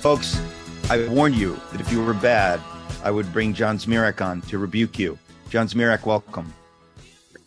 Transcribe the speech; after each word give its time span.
Folks, 0.00 0.40
I 0.90 1.06
warned 1.08 1.34
you 1.34 1.58
that 1.72 1.80
if 1.80 1.90
you 1.90 2.02
were 2.02 2.14
bad, 2.14 2.60
I 3.02 3.10
would 3.10 3.32
bring 3.32 3.52
John 3.52 3.78
Zmirak 3.78 4.24
on 4.24 4.40
to 4.42 4.58
rebuke 4.58 4.98
you. 4.98 5.18
John 5.50 5.66
Zmirak, 5.66 6.06
welcome. 6.06 6.52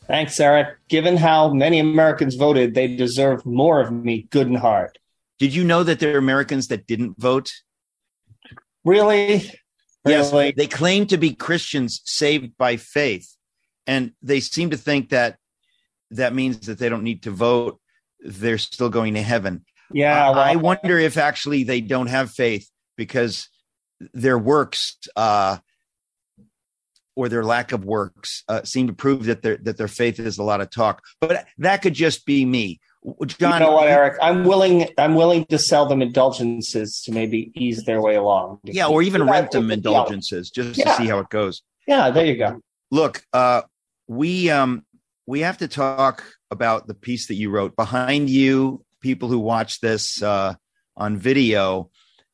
Thanks, 0.07 0.39
Eric. 0.39 0.77
Given 0.89 1.15
how 1.15 1.53
many 1.53 1.79
Americans 1.79 2.35
voted, 2.35 2.73
they 2.73 2.93
deserve 2.95 3.45
more 3.45 3.79
of 3.79 3.91
me, 3.91 4.27
good 4.31 4.47
and 4.47 4.57
hard. 4.57 4.99
Did 5.39 5.55
you 5.55 5.63
know 5.63 5.83
that 5.83 5.99
there 5.99 6.15
are 6.15 6.19
Americans 6.19 6.67
that 6.67 6.85
didn't 6.85 7.17
vote? 7.17 7.51
Really? 8.83 9.49
Yes, 10.05 10.31
Really? 10.31 10.51
they 10.51 10.67
claim 10.67 11.05
to 11.07 11.17
be 11.17 11.33
Christians 11.33 12.01
saved 12.05 12.57
by 12.57 12.75
faith, 12.75 13.35
and 13.87 14.11
they 14.21 14.39
seem 14.39 14.71
to 14.71 14.77
think 14.77 15.09
that 15.09 15.37
that 16.11 16.33
means 16.33 16.65
that 16.67 16.79
they 16.79 16.89
don't 16.89 17.03
need 17.03 17.23
to 17.23 17.31
vote. 17.31 17.79
They're 18.19 18.57
still 18.57 18.89
going 18.89 19.13
to 19.13 19.21
heaven. 19.21 19.63
Yeah. 19.93 20.27
I- 20.27 20.31
well, 20.31 20.39
I 20.39 20.55
wonder 20.55 20.97
if 20.97 21.17
actually 21.17 21.63
they 21.63 21.81
don't 21.81 22.07
have 22.07 22.31
faith 22.31 22.69
because 22.97 23.49
their 24.13 24.37
works 24.37 24.97
uh, 25.15 25.57
or 27.15 27.29
their 27.29 27.43
lack 27.43 27.71
of 27.71 27.83
works 27.85 28.43
uh, 28.47 28.63
seem 28.63 28.87
to 28.87 28.93
prove 28.93 29.25
that 29.25 29.41
their 29.41 29.57
that 29.57 29.77
their 29.77 29.87
faith 29.87 30.19
is 30.19 30.37
a 30.37 30.43
lot 30.43 30.61
of 30.61 30.69
talk. 30.69 31.01
But 31.19 31.45
that 31.57 31.81
could 31.81 31.93
just 31.93 32.25
be 32.25 32.45
me, 32.45 32.79
John. 33.25 33.53
you 33.53 33.67
know 33.67 33.73
what, 33.73 33.87
Eric? 33.89 34.17
I'm 34.21 34.43
willing. 34.45 34.87
I'm 34.97 35.15
willing 35.15 35.45
to 35.45 35.57
sell 35.57 35.85
them 35.85 36.01
indulgences 36.01 37.01
to 37.03 37.11
maybe 37.11 37.51
ease 37.55 37.83
their 37.83 38.01
way 38.01 38.15
along. 38.15 38.59
Yeah, 38.63 38.87
or 38.87 39.01
even 39.03 39.25
Yeah, 39.25 39.31
rent 39.31 39.51
them 39.51 39.69
indulgences 39.71 40.49
just 40.49 40.79
Yeah. 40.79 40.85
to 40.85 40.95
see 40.95 41.07
how 41.07 41.19
it 41.19 41.29
goes. 41.29 41.61
Yeah, 41.87 42.09
there 42.11 42.25
you 42.25 42.37
go. 42.37 42.61
Look, 42.91 43.23
uh, 43.33 43.63
we 44.07 44.49
um, 44.49 44.85
we 45.27 45.41
have 45.41 45.57
to 45.59 45.67
talk 45.67 46.23
about 46.49 46.87
the 46.87 46.93
piece 46.93 47.27
that 47.27 47.35
you 47.35 47.49
wrote 47.49 47.75
behind 47.75 48.29
you. 48.29 48.83
People 49.01 49.29
who 49.29 49.39
watch 49.39 49.79
this 49.79 50.21
uh, 50.21 50.55
on 50.95 51.17
video 51.17 51.89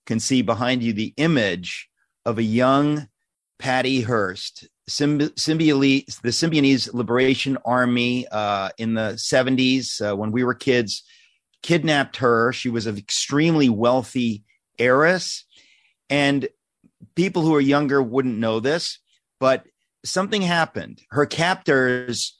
can 0.05 0.19
see 0.19 0.41
behind 0.41 0.83
you 0.83 0.93
the 0.93 1.13
image 1.17 1.89
of 2.25 2.37
a 2.37 2.43
young 2.43 3.07
Patty 3.59 4.01
Hearst, 4.01 4.67
Symbi- 4.89 5.33
the 5.35 6.29
Symbionese 6.29 6.93
Liberation 6.93 7.57
Army 7.65 8.27
uh, 8.27 8.69
in 8.77 8.93
the 8.93 9.13
70s 9.13 10.01
uh, 10.01 10.15
when 10.15 10.31
we 10.31 10.43
were 10.43 10.53
kids, 10.53 11.03
kidnapped 11.63 12.17
her. 12.17 12.53
She 12.53 12.69
was 12.69 12.85
an 12.85 12.97
extremely 12.97 13.69
wealthy 13.69 14.43
heiress. 14.77 15.45
And 16.09 16.47
people 17.15 17.41
who 17.41 17.55
are 17.55 17.61
younger 17.61 18.01
wouldn't 18.01 18.37
know 18.37 18.59
this, 18.59 18.99
but 19.39 19.65
something 20.05 20.41
happened. 20.41 21.01
Her 21.09 21.25
captors 21.25 22.37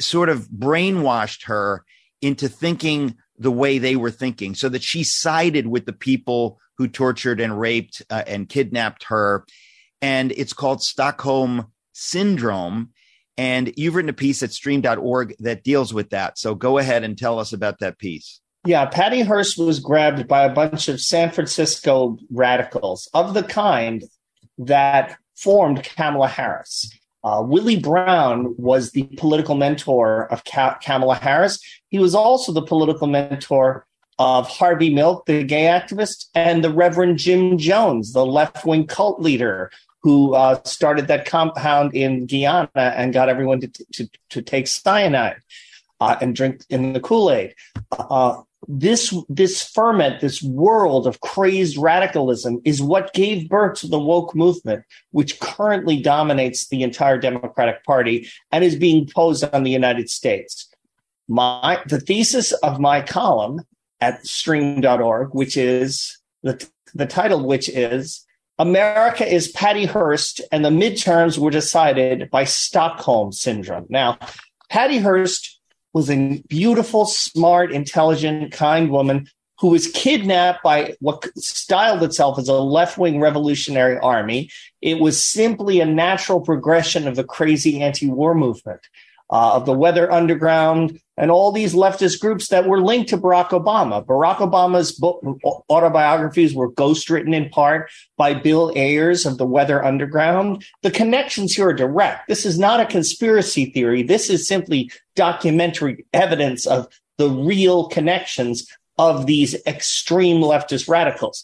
sort 0.00 0.28
of 0.28 0.48
brainwashed 0.48 1.44
her 1.44 1.84
into 2.20 2.48
thinking 2.48 3.16
the 3.42 3.52
way 3.52 3.78
they 3.78 3.96
were 3.96 4.10
thinking 4.10 4.54
so 4.54 4.68
that 4.68 4.82
she 4.82 5.04
sided 5.04 5.66
with 5.66 5.86
the 5.86 5.92
people 5.92 6.58
who 6.78 6.88
tortured 6.88 7.40
and 7.40 7.58
raped 7.58 8.02
uh, 8.10 8.22
and 8.26 8.48
kidnapped 8.48 9.04
her. 9.04 9.44
And 10.00 10.32
it's 10.32 10.52
called 10.52 10.82
stockholm 10.82 11.66
syndrome. 11.92 12.90
And 13.36 13.72
you've 13.76 13.94
written 13.94 14.08
a 14.08 14.14
piece 14.14 14.42
at 14.42 14.52
stream.org 14.52 15.34
that 15.40 15.64
deals 15.64 15.92
with 15.92 16.10
that. 16.10 16.38
So 16.38 16.54
go 16.54 16.78
ahead 16.78 17.02
and 17.04 17.16
tell 17.16 17.38
us 17.38 17.52
about 17.52 17.78
that 17.80 17.98
piece. 17.98 18.40
Yeah, 18.64 18.86
Patty 18.86 19.22
Hearst 19.22 19.58
was 19.58 19.80
grabbed 19.80 20.28
by 20.28 20.44
a 20.44 20.52
bunch 20.52 20.88
of 20.88 21.00
San 21.00 21.30
Francisco 21.30 22.16
radicals 22.30 23.08
of 23.12 23.34
the 23.34 23.42
kind 23.42 24.04
that 24.58 25.16
formed 25.36 25.82
Kamala 25.82 26.28
Harris. 26.28 26.90
Uh, 27.24 27.42
Willie 27.44 27.78
Brown 27.78 28.54
was 28.56 28.90
the 28.90 29.04
political 29.16 29.54
mentor 29.54 30.26
of 30.32 30.44
Ka- 30.44 30.78
Kamala 30.82 31.14
Harris. 31.14 31.60
He 31.88 31.98
was 31.98 32.14
also 32.14 32.52
the 32.52 32.62
political 32.62 33.06
mentor 33.06 33.86
of 34.18 34.48
Harvey 34.48 34.92
Milk, 34.92 35.26
the 35.26 35.42
gay 35.44 35.64
activist, 35.64 36.26
and 36.34 36.62
the 36.62 36.70
Reverend 36.70 37.18
Jim 37.18 37.58
Jones, 37.58 38.12
the 38.12 38.26
left 38.26 38.64
wing 38.64 38.86
cult 38.86 39.20
leader 39.20 39.70
who 40.02 40.34
uh, 40.34 40.60
started 40.64 41.06
that 41.06 41.26
compound 41.26 41.94
in 41.94 42.26
Guyana 42.26 42.68
and 42.74 43.12
got 43.12 43.28
everyone 43.28 43.60
to, 43.60 43.68
to, 43.92 44.10
to 44.30 44.42
take 44.42 44.66
cyanide 44.66 45.40
uh, 46.00 46.16
and 46.20 46.34
drink 46.34 46.62
in 46.68 46.92
the 46.92 47.00
Kool 47.00 47.30
Aid. 47.30 47.54
Uh, 47.92 48.42
this 48.68 49.14
this 49.28 49.62
ferment, 49.62 50.20
this 50.20 50.42
world 50.42 51.06
of 51.06 51.20
crazed 51.20 51.76
radicalism, 51.76 52.60
is 52.64 52.82
what 52.82 53.12
gave 53.12 53.48
birth 53.48 53.80
to 53.80 53.88
the 53.88 53.98
woke 53.98 54.34
movement, 54.34 54.84
which 55.10 55.40
currently 55.40 56.00
dominates 56.00 56.68
the 56.68 56.82
entire 56.82 57.18
Democratic 57.18 57.84
Party 57.84 58.28
and 58.50 58.64
is 58.64 58.76
being 58.76 59.08
posed 59.08 59.44
on 59.52 59.64
the 59.64 59.70
United 59.70 60.08
States. 60.10 60.68
My 61.28 61.82
the 61.86 62.00
thesis 62.00 62.52
of 62.52 62.80
my 62.80 63.00
column 63.00 63.62
at 64.00 64.26
stream.org, 64.26 65.34
which 65.34 65.56
is 65.56 66.18
the 66.42 66.68
the 66.94 67.06
title, 67.06 67.46
which 67.46 67.68
is 67.68 68.24
America 68.58 69.26
is 69.26 69.48
Patty 69.48 69.86
Hearst, 69.86 70.40
and 70.52 70.64
the 70.64 70.70
midterms 70.70 71.38
were 71.38 71.50
decided 71.50 72.30
by 72.30 72.44
Stockholm 72.44 73.32
syndrome. 73.32 73.86
Now, 73.88 74.18
Patty 74.68 74.98
Hearst 74.98 75.60
was 75.92 76.10
a 76.10 76.42
beautiful, 76.48 77.06
smart, 77.06 77.72
intelligent, 77.72 78.52
kind 78.52 78.90
woman 78.90 79.28
who 79.62 79.68
was 79.68 79.86
kidnapped 79.92 80.62
by 80.64 80.96
what 80.98 81.24
styled 81.36 82.02
itself 82.02 82.38
as 82.38 82.48
a 82.48 82.54
left 82.54 82.98
wing 82.98 83.20
revolutionary 83.20 83.96
army. 83.98 84.50
It 84.80 84.98
was 84.98 85.22
simply 85.22 85.78
a 85.80 85.86
natural 85.86 86.40
progression 86.40 87.06
of 87.06 87.14
the 87.14 87.24
crazy 87.24 87.80
anti 87.80 88.08
war 88.08 88.34
movement, 88.34 88.80
uh, 89.32 89.54
of 89.54 89.64
the 89.64 89.72
Weather 89.72 90.12
Underground, 90.12 91.00
and 91.16 91.30
all 91.30 91.52
these 91.52 91.74
leftist 91.74 92.20
groups 92.20 92.48
that 92.48 92.68
were 92.68 92.80
linked 92.80 93.08
to 93.10 93.18
Barack 93.18 93.48
Obama. 93.48 94.04
Barack 94.04 94.36
Obama's 94.36 94.92
book, 94.92 95.22
autobiographies 95.70 96.54
were 96.54 96.70
ghostwritten 96.70 97.34
in 97.34 97.48
part 97.48 97.90
by 98.18 98.34
Bill 98.34 98.70
Ayers 98.76 99.24
of 99.24 99.38
the 99.38 99.46
Weather 99.46 99.82
Underground. 99.82 100.64
The 100.82 100.90
connections 100.90 101.54
here 101.54 101.68
are 101.68 101.74
direct. 101.74 102.28
This 102.28 102.44
is 102.44 102.58
not 102.58 102.80
a 102.80 102.86
conspiracy 102.86 103.66
theory. 103.66 104.02
This 104.02 104.28
is 104.28 104.46
simply 104.46 104.90
documentary 105.16 106.04
evidence 106.12 106.66
of 106.66 106.86
the 107.16 107.30
real 107.30 107.88
connections 107.88 108.66
of 108.98 109.26
these 109.26 109.54
extreme 109.66 110.42
leftist 110.42 110.88
radicals. 110.88 111.42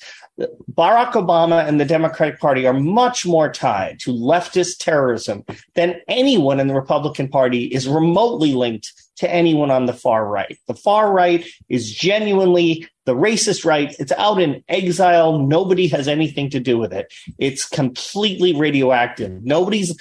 Barack 0.73 1.13
Obama 1.13 1.67
and 1.67 1.81
the 1.81 1.85
Democratic 1.85 2.39
Party 2.39 2.67
are 2.67 2.73
much 2.73 3.27
more 3.27 3.51
tied 3.51 3.99
to 4.01 4.13
leftist 4.13 4.79
terrorism 4.79 5.45
than 5.75 6.01
anyone 6.07 6.61
in 6.61 6.69
the 6.69 6.75
Republican 6.75 7.29
Party 7.29 7.65
is 7.65 7.89
remotely 7.89 8.55
linked 8.55 8.93
to 9.17 9.29
anyone 9.33 9.71
on 9.73 9.87
the 9.87 9.93
far 9.93 10.29
right. 10.29 10.57
The 10.69 10.75
far 10.75 11.13
right 11.13 11.45
is 11.69 11.93
genuinely 11.93 12.87
the 13.05 13.17
racist 13.17 13.65
right. 13.65 13.97
It's 13.99 14.13
out 14.13 14.41
in 14.41 14.63
exile. 14.69 15.39
Nobody 15.39 15.89
has 15.89 16.07
anything 16.07 16.51
to 16.51 16.61
do 16.61 16.79
with 16.79 16.93
it. 16.93 17.13
It's 17.39 17.69
completely 17.69 18.55
radioactive. 18.55 19.43
Nobody's 19.43 19.97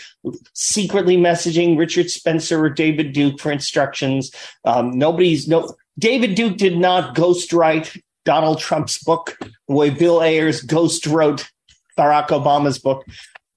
secretly 0.53 1.17
messaging 1.17 1.79
Richard 1.79 2.11
Spencer 2.11 2.63
or 2.63 2.69
David 2.69 3.13
Duke 3.13 3.39
for 3.39 3.51
instructions. 3.51 4.31
Um, 4.65 4.97
nobody's 4.97 5.47
no. 5.47 5.73
David 5.97 6.35
Duke 6.35 6.57
did 6.57 6.77
not 6.77 7.15
ghostwrite 7.15 7.99
Donald 8.27 8.59
Trump's 8.59 9.01
book 9.01 9.38
the 9.69 9.73
way 9.73 9.89
Bill 9.89 10.21
Ayers 10.21 10.61
ghost 10.61 11.07
wrote 11.07 11.49
Barack 11.97 12.27
Obama's 12.27 12.77
book. 12.77 13.05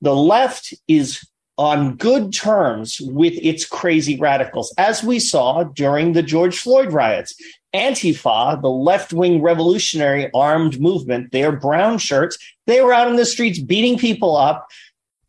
The 0.01 0.15
left 0.15 0.73
is 0.87 1.27
on 1.59 1.97
good 1.97 2.33
terms 2.33 3.01
with 3.01 3.35
its 3.43 3.67
crazy 3.67 4.17
radicals, 4.17 4.73
as 4.79 5.03
we 5.03 5.19
saw 5.19 5.65
during 5.65 6.13
the 6.13 6.23
George 6.23 6.57
Floyd 6.57 6.93
riots. 6.93 7.35
Antifa, 7.75 8.63
the 8.63 8.71
left 8.71 9.13
wing 9.13 9.43
revolutionary 9.43 10.31
armed 10.35 10.81
movement, 10.81 11.33
their 11.33 11.51
brown 11.51 11.99
shirts, 11.99 12.39
they 12.69 12.81
were 12.81 12.93
out 12.93 13.09
in 13.09 13.17
the 13.17 13.27
streets 13.27 13.59
beating 13.59 13.99
people 13.99 14.37
up, 14.37 14.69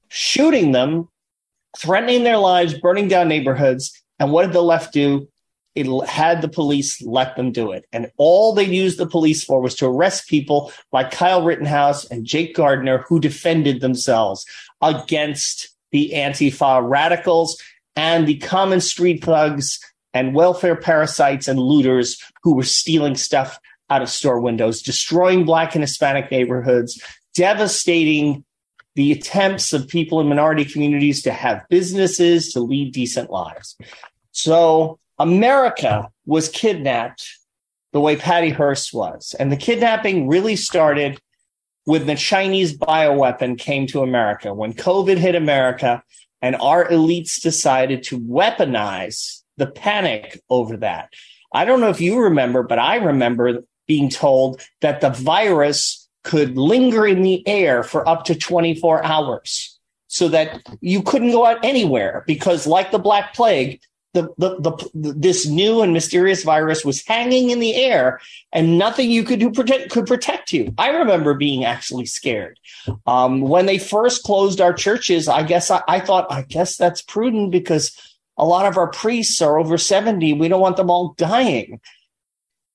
shooting 0.09 0.71
them, 0.71 1.09
threatening 1.75 2.23
their 2.23 2.37
lives, 2.37 2.75
burning 2.75 3.07
down 3.07 3.27
neighborhoods. 3.27 3.91
And 4.19 4.31
what 4.31 4.43
did 4.43 4.53
the 4.53 4.61
left 4.61 4.93
do? 4.93 5.27
It 5.73 5.87
had 6.07 6.41
the 6.41 6.49
police 6.49 7.01
let 7.01 7.35
them 7.35 7.51
do 7.51 7.71
it. 7.71 7.85
And 7.93 8.11
all 8.17 8.53
they 8.53 8.65
used 8.65 8.97
the 8.97 9.07
police 9.07 9.43
for 9.43 9.61
was 9.61 9.75
to 9.75 9.85
arrest 9.85 10.27
people 10.27 10.71
like 10.91 11.11
Kyle 11.11 11.43
Rittenhouse 11.43 12.05
and 12.05 12.25
Jake 12.25 12.55
Gardner, 12.55 13.05
who 13.07 13.19
defended 13.19 13.79
themselves 13.79 14.45
against 14.81 15.69
the 15.91 16.11
Antifa 16.13 16.87
radicals 16.87 17.57
and 17.95 18.27
the 18.27 18.37
common 18.37 18.81
street 18.81 19.23
thugs 19.23 19.79
and 20.13 20.35
welfare 20.35 20.75
parasites 20.75 21.47
and 21.47 21.59
looters 21.59 22.21
who 22.43 22.55
were 22.55 22.63
stealing 22.63 23.15
stuff 23.15 23.57
out 23.89 24.01
of 24.01 24.09
store 24.09 24.39
windows, 24.39 24.81
destroying 24.81 25.45
Black 25.45 25.75
and 25.75 25.83
Hispanic 25.83 26.31
neighborhoods, 26.31 27.01
devastating 27.35 28.43
the 28.95 29.11
attempts 29.11 29.73
of 29.73 29.87
people 29.87 30.19
in 30.19 30.27
minority 30.27 30.65
communities 30.65 31.21
to 31.23 31.31
have 31.31 31.63
businesses, 31.69 32.51
to 32.53 32.59
lead 32.59 32.93
decent 32.93 33.29
lives. 33.29 33.77
So 34.31 34.99
America 35.21 36.09
was 36.25 36.49
kidnapped 36.49 37.37
the 37.93 37.99
way 37.99 38.15
Patty 38.15 38.49
Hearst 38.49 38.91
was. 38.91 39.35
And 39.39 39.51
the 39.51 39.57
kidnapping 39.57 40.27
really 40.27 40.55
started 40.55 41.19
when 41.83 42.07
the 42.07 42.15
Chinese 42.15 42.75
bioweapon 42.75 43.59
came 43.59 43.85
to 43.87 44.01
America. 44.01 44.51
When 44.51 44.73
COVID 44.73 45.17
hit 45.17 45.35
America 45.35 46.01
and 46.41 46.55
our 46.55 46.87
elites 46.87 47.39
decided 47.39 48.01
to 48.03 48.19
weaponize 48.19 49.43
the 49.57 49.67
panic 49.67 50.41
over 50.49 50.77
that. 50.77 51.09
I 51.53 51.65
don't 51.65 51.81
know 51.81 51.89
if 51.89 52.01
you 52.01 52.19
remember, 52.19 52.63
but 52.63 52.79
I 52.79 52.95
remember 52.95 53.63
being 53.87 54.09
told 54.09 54.65
that 54.79 55.01
the 55.01 55.11
virus 55.11 56.09
could 56.23 56.57
linger 56.57 57.05
in 57.05 57.21
the 57.21 57.47
air 57.47 57.83
for 57.83 58.07
up 58.09 58.25
to 58.25 58.35
24 58.35 59.05
hours 59.05 59.79
so 60.07 60.29
that 60.29 60.67
you 60.81 61.03
couldn't 61.03 61.31
go 61.31 61.45
out 61.45 61.63
anywhere 61.63 62.23
because 62.25 62.65
like 62.65 62.89
the 62.89 62.97
black 62.97 63.35
plague 63.35 63.79
the, 64.13 64.23
the, 64.37 64.55
the, 64.59 65.13
this 65.15 65.47
new 65.47 65.81
and 65.81 65.93
mysterious 65.93 66.43
virus 66.43 66.83
was 66.83 67.05
hanging 67.05 67.49
in 67.49 67.59
the 67.59 67.75
air 67.75 68.19
and 68.51 68.77
nothing 68.77 69.09
you 69.09 69.23
could 69.23 69.39
do 69.39 69.51
protect, 69.51 69.89
could 69.89 70.05
protect 70.05 70.51
you. 70.51 70.73
I 70.77 70.89
remember 70.89 71.33
being 71.33 71.63
actually 71.63 72.05
scared. 72.05 72.59
Um, 73.07 73.41
when 73.41 73.65
they 73.65 73.77
first 73.77 74.23
closed 74.23 74.59
our 74.59 74.73
churches, 74.73 75.27
I 75.27 75.43
guess 75.43 75.71
I, 75.71 75.81
I 75.87 75.99
thought, 75.99 76.31
I 76.31 76.41
guess 76.41 76.75
that's 76.75 77.01
prudent 77.01 77.51
because 77.51 77.95
a 78.37 78.45
lot 78.45 78.65
of 78.65 78.77
our 78.77 78.87
priests 78.87 79.41
are 79.41 79.57
over 79.57 79.77
70. 79.77 80.33
We 80.33 80.47
don't 80.47 80.61
want 80.61 80.77
them 80.77 80.89
all 80.89 81.13
dying 81.17 81.79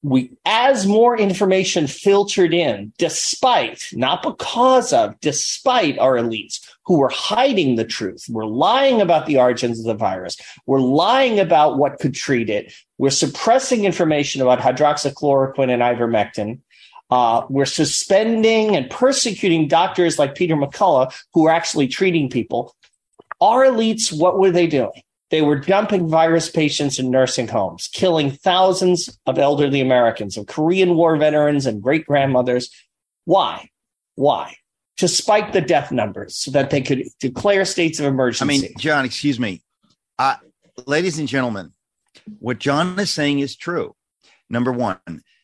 we 0.06 0.30
as 0.44 0.86
more 0.86 1.18
information 1.18 1.86
filtered 1.86 2.54
in 2.54 2.92
despite 2.96 3.82
not 3.92 4.22
because 4.22 4.92
of 4.92 5.18
despite 5.20 5.98
our 5.98 6.14
elites 6.14 6.60
who 6.86 6.98
were 6.98 7.08
hiding 7.08 7.76
the 7.76 7.84
truth 7.84 8.24
were 8.28 8.46
lying 8.46 9.00
about 9.00 9.26
the 9.26 9.38
origins 9.38 9.78
of 9.78 9.84
the 9.84 9.94
virus 9.94 10.36
were 10.66 10.80
lying 10.80 11.38
about 11.38 11.78
what 11.78 11.98
could 11.98 12.14
treat 12.14 12.48
it 12.48 12.72
we're 12.98 13.10
suppressing 13.10 13.84
information 13.84 14.40
about 14.40 14.58
hydroxychloroquine 14.58 15.70
and 15.70 15.82
ivermectin 15.82 16.58
uh, 17.08 17.46
we're 17.48 17.64
suspending 17.64 18.74
and 18.74 18.90
persecuting 18.90 19.68
doctors 19.68 20.18
like 20.18 20.34
peter 20.34 20.56
mccullough 20.56 21.14
who 21.34 21.46
are 21.46 21.50
actually 21.50 21.88
treating 21.88 22.28
people 22.30 22.74
our 23.40 23.64
elites 23.64 24.16
what 24.16 24.38
were 24.38 24.50
they 24.50 24.66
doing 24.66 25.02
they 25.30 25.42
were 25.42 25.58
dumping 25.58 26.08
virus 26.08 26.48
patients 26.48 26.98
in 26.98 27.10
nursing 27.10 27.48
homes, 27.48 27.88
killing 27.92 28.30
thousands 28.30 29.18
of 29.26 29.38
elderly 29.38 29.80
Americans, 29.80 30.36
of 30.36 30.46
Korean 30.46 30.94
War 30.94 31.16
veterans 31.16 31.66
and 31.66 31.82
great 31.82 32.06
grandmothers. 32.06 32.70
Why? 33.24 33.70
Why? 34.14 34.56
To 34.98 35.08
spike 35.08 35.52
the 35.52 35.60
death 35.60 35.92
numbers 35.92 36.36
so 36.36 36.50
that 36.52 36.70
they 36.70 36.80
could 36.80 37.02
declare 37.20 37.64
states 37.66 38.00
of 38.00 38.06
emergency. 38.06 38.44
I 38.44 38.46
mean, 38.46 38.74
John, 38.78 39.04
excuse 39.04 39.38
me. 39.38 39.62
Uh, 40.18 40.36
ladies 40.86 41.18
and 41.18 41.28
gentlemen, 41.28 41.72
what 42.38 42.58
John 42.58 42.98
is 42.98 43.10
saying 43.10 43.40
is 43.40 43.56
true. 43.56 43.94
Number 44.48 44.72
one. 44.72 44.98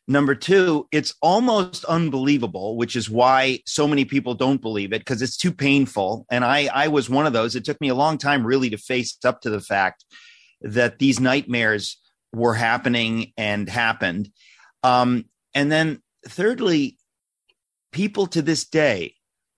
Number 0.08 0.34
two, 0.34 0.88
it's 0.90 1.14
almost 1.22 1.84
unbelievable, 1.84 2.76
which 2.76 2.96
is 2.96 3.08
why 3.08 3.60
so 3.66 3.86
many 3.86 4.04
people 4.04 4.34
don't 4.34 4.60
believe 4.60 4.92
it 4.92 5.00
because 5.00 5.22
it's 5.22 5.36
too 5.36 5.52
painful. 5.52 6.26
And 6.30 6.44
I, 6.44 6.68
I 6.72 6.88
was 6.88 7.08
one 7.08 7.26
of 7.26 7.32
those. 7.32 7.54
It 7.54 7.64
took 7.64 7.80
me 7.80 7.88
a 7.88 7.94
long 7.94 8.18
time 8.18 8.44
really 8.44 8.70
to 8.70 8.78
face 8.78 9.16
up 9.24 9.42
to 9.42 9.50
the 9.50 9.60
fact 9.60 10.04
that 10.62 10.98
these 10.98 11.20
nightmares 11.20 11.98
were 12.32 12.54
happening 12.54 13.32
and 13.36 13.68
happened. 13.68 14.30
Um, 14.82 15.26
and 15.54 15.70
then, 15.70 16.02
thirdly, 16.26 16.98
people 17.92 18.26
to 18.28 18.42
this 18.42 18.64
day 18.64 19.14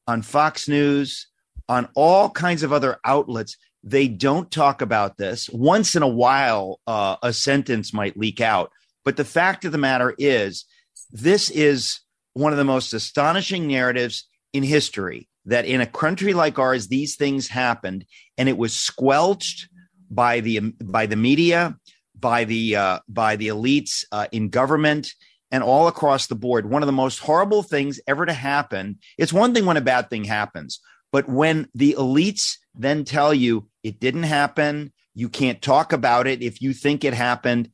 on 0.06 0.22
Fox 0.22 0.68
News, 0.68 1.28
on 1.68 1.88
all 1.94 2.30
kinds 2.30 2.62
of 2.62 2.72
other 2.72 2.98
outlets, 3.04 3.56
they 3.82 4.08
don't 4.08 4.50
talk 4.50 4.80
about 4.80 5.16
this. 5.18 5.48
Once 5.50 5.94
in 5.94 6.02
a 6.02 6.08
while, 6.08 6.80
uh, 6.86 7.16
a 7.22 7.32
sentence 7.32 7.92
might 7.92 8.16
leak 8.16 8.40
out 8.40 8.70
but 9.04 9.16
the 9.16 9.24
fact 9.24 9.64
of 9.64 9.72
the 9.72 9.78
matter 9.78 10.14
is, 10.18 10.64
this 11.10 11.50
is 11.50 12.00
one 12.32 12.52
of 12.52 12.58
the 12.58 12.64
most 12.64 12.92
astonishing 12.92 13.68
narratives 13.68 14.26
in 14.52 14.62
history 14.62 15.28
that 15.44 15.66
in 15.66 15.80
a 15.80 15.86
country 15.86 16.32
like 16.32 16.58
ours, 16.58 16.88
these 16.88 17.16
things 17.16 17.48
happened 17.48 18.06
and 18.38 18.48
it 18.48 18.56
was 18.56 18.74
squelched 18.74 19.68
by 20.10 20.40
the 20.40 20.60
by 20.82 21.06
the 21.06 21.16
media, 21.16 21.76
by 22.18 22.44
the 22.44 22.76
uh, 22.76 22.98
by 23.08 23.36
the 23.36 23.48
elites 23.48 24.04
uh, 24.10 24.26
in 24.32 24.48
government, 24.48 25.12
and 25.50 25.62
all 25.62 25.88
across 25.88 26.26
the 26.26 26.34
board. 26.34 26.68
One 26.68 26.82
of 26.82 26.86
the 26.86 26.92
most 26.92 27.18
horrible 27.18 27.62
things 27.62 28.00
ever 28.06 28.26
to 28.26 28.32
happen. 28.32 28.98
It's 29.18 29.32
one 29.32 29.54
thing 29.54 29.66
when 29.66 29.76
a 29.76 29.82
bad 29.82 30.10
thing 30.10 30.24
happens, 30.24 30.80
but 31.12 31.28
when 31.28 31.68
the 31.74 31.96
elites 31.98 32.56
then 32.74 33.04
tell 33.04 33.32
you 33.32 33.68
it 33.82 34.00
didn't 34.00 34.24
happen, 34.24 34.92
you 35.14 35.28
can't 35.28 35.62
talk 35.62 35.92
about 35.92 36.26
it 36.26 36.42
if 36.42 36.60
you 36.60 36.72
think 36.72 37.04
it 37.04 37.14
happened 37.14 37.70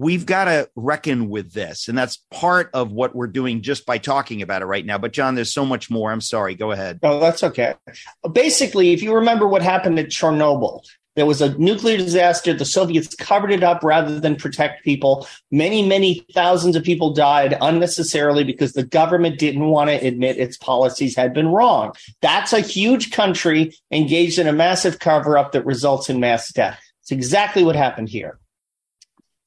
we've 0.00 0.24
got 0.24 0.44
to 0.44 0.70
reckon 0.76 1.28
with 1.28 1.52
this. 1.52 1.88
And 1.88 1.96
that's 1.96 2.18
part 2.30 2.70
of 2.72 2.92
what 2.92 3.14
we're 3.14 3.26
doing 3.26 3.62
just 3.62 3.86
by 3.86 3.98
talking 3.98 4.42
about 4.42 4.62
it 4.62 4.66
right 4.66 4.84
now. 4.84 4.98
But, 4.98 5.12
John, 5.12 5.34
there's 5.34 5.52
so 5.52 5.66
much 5.66 5.90
more. 5.90 6.10
I'm 6.10 6.20
sorry. 6.20 6.54
Go 6.54 6.70
ahead. 6.70 7.00
Oh, 7.02 7.20
that's 7.20 7.42
okay. 7.42 7.74
Basically, 8.32 8.92
if 8.92 9.02
you 9.02 9.14
remember 9.16 9.46
what 9.46 9.62
happened 9.62 9.98
at 9.98 10.06
Chernobyl, 10.06 10.82
there 11.20 11.26
was 11.26 11.42
a 11.42 11.54
nuclear 11.58 11.98
disaster. 11.98 12.54
The 12.54 12.64
Soviets 12.64 13.14
covered 13.14 13.50
it 13.50 13.62
up 13.62 13.84
rather 13.84 14.18
than 14.18 14.36
protect 14.36 14.84
people. 14.84 15.28
Many, 15.50 15.86
many 15.86 16.24
thousands 16.32 16.76
of 16.76 16.82
people 16.82 17.12
died 17.12 17.58
unnecessarily 17.60 18.42
because 18.42 18.72
the 18.72 18.84
government 18.84 19.38
didn't 19.38 19.66
want 19.66 19.90
to 19.90 19.96
admit 19.96 20.38
its 20.38 20.56
policies 20.56 21.14
had 21.14 21.34
been 21.34 21.48
wrong. 21.48 21.92
That's 22.22 22.54
a 22.54 22.60
huge 22.60 23.10
country 23.10 23.74
engaged 23.90 24.38
in 24.38 24.46
a 24.46 24.52
massive 24.54 24.98
cover 24.98 25.36
up 25.36 25.52
that 25.52 25.66
results 25.66 26.08
in 26.08 26.20
mass 26.20 26.50
death. 26.54 26.80
It's 27.02 27.12
exactly 27.12 27.64
what 27.64 27.76
happened 27.76 28.08
here. 28.08 28.38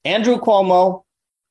Andrew 0.04 0.36
Cuomo 0.36 1.02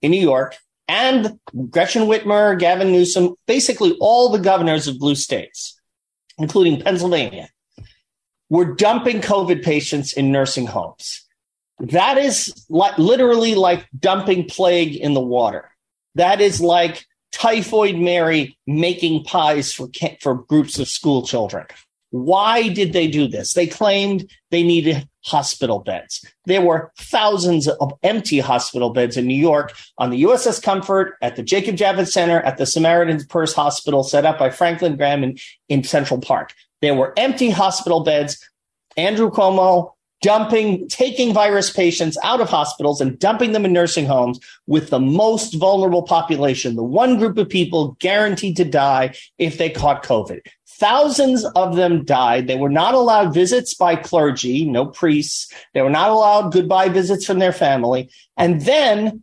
in 0.01 0.11
New 0.11 0.21
York 0.21 0.55
and 0.87 1.37
Gretchen 1.69 2.03
Whitmer, 2.03 2.57
Gavin 2.57 2.93
Newsom, 2.93 3.35
basically 3.45 3.97
all 3.99 4.29
the 4.29 4.39
governors 4.39 4.87
of 4.87 4.99
blue 4.99 5.15
states, 5.15 5.77
including 6.37 6.81
Pennsylvania, 6.81 7.49
were 8.53 8.75
dumping 8.75 9.19
COVID 9.19 9.63
patients 9.63 10.13
in 10.13 10.31
nursing 10.31 10.67
homes. 10.67 11.25
That 11.79 12.19
is 12.19 12.53
like, 12.69 12.95
literally 12.99 13.55
like 13.55 13.87
dumping 13.97 14.47
plague 14.47 14.95
in 14.95 15.15
the 15.15 15.21
water. 15.21 15.71
That 16.13 16.39
is 16.39 16.61
like 16.61 17.07
typhoid 17.31 17.95
Mary 17.95 18.55
making 18.67 19.23
pies 19.23 19.73
for, 19.73 19.89
for 20.21 20.35
groups 20.35 20.77
of 20.77 20.87
school 20.87 21.25
children. 21.25 21.65
Why 22.11 22.69
did 22.69 22.93
they 22.93 23.07
do 23.07 23.27
this? 23.27 23.55
They 23.55 23.65
claimed 23.65 24.29
they 24.51 24.61
needed 24.61 25.09
hospital 25.25 25.79
beds. 25.79 26.23
There 26.45 26.61
were 26.61 26.91
thousands 26.95 27.67
of 27.67 27.93
empty 28.03 28.37
hospital 28.37 28.91
beds 28.91 29.17
in 29.17 29.25
New 29.25 29.33
York 29.33 29.73
on 29.97 30.11
the 30.11 30.21
USS 30.21 30.61
Comfort, 30.61 31.17
at 31.23 31.37
the 31.37 31.41
Jacob 31.41 31.75
Javits 31.75 32.11
Center, 32.11 32.39
at 32.41 32.57
the 32.57 32.67
Samaritan's 32.67 33.25
Purse 33.25 33.53
Hospital 33.53 34.03
set 34.03 34.27
up 34.27 34.37
by 34.37 34.51
Franklin 34.51 34.95
Graham 34.95 35.23
in, 35.23 35.39
in 35.69 35.83
Central 35.83 36.21
Park. 36.21 36.53
There 36.83 36.93
were 36.93 37.13
empty 37.15 37.49
hospital 37.49 38.01
beds. 38.01 38.37
Andrew 38.97 39.31
Cuomo 39.31 39.93
dumping, 40.21 40.85
taking 40.89 41.33
virus 41.33 41.69
patients 41.69 42.17
out 42.23 42.41
of 42.41 42.49
hospitals 42.49 42.99
and 42.99 43.17
dumping 43.17 43.53
them 43.53 43.63
in 43.63 43.71
nursing 43.71 44.05
homes 44.05 44.37
with 44.67 44.89
the 44.89 44.99
most 44.99 45.53
vulnerable 45.53 46.03
population, 46.03 46.75
the 46.75 46.83
one 46.83 47.17
group 47.17 47.37
of 47.37 47.47
people 47.47 47.95
guaranteed 47.99 48.57
to 48.57 48.65
die 48.65 49.15
if 49.37 49.57
they 49.57 49.69
caught 49.69 50.03
COVID. 50.03 50.41
Thousands 50.67 51.45
of 51.55 51.77
them 51.77 52.03
died. 52.03 52.47
They 52.47 52.57
were 52.57 52.69
not 52.69 52.95
allowed 52.95 53.33
visits 53.33 53.73
by 53.73 53.95
clergy, 53.95 54.65
no 54.65 54.87
priests. 54.87 55.53
They 55.73 55.81
were 55.81 55.89
not 55.89 56.09
allowed 56.09 56.51
goodbye 56.51 56.89
visits 56.89 57.25
from 57.25 57.39
their 57.39 57.53
family. 57.53 58.11
And 58.35 58.59
then 58.59 59.21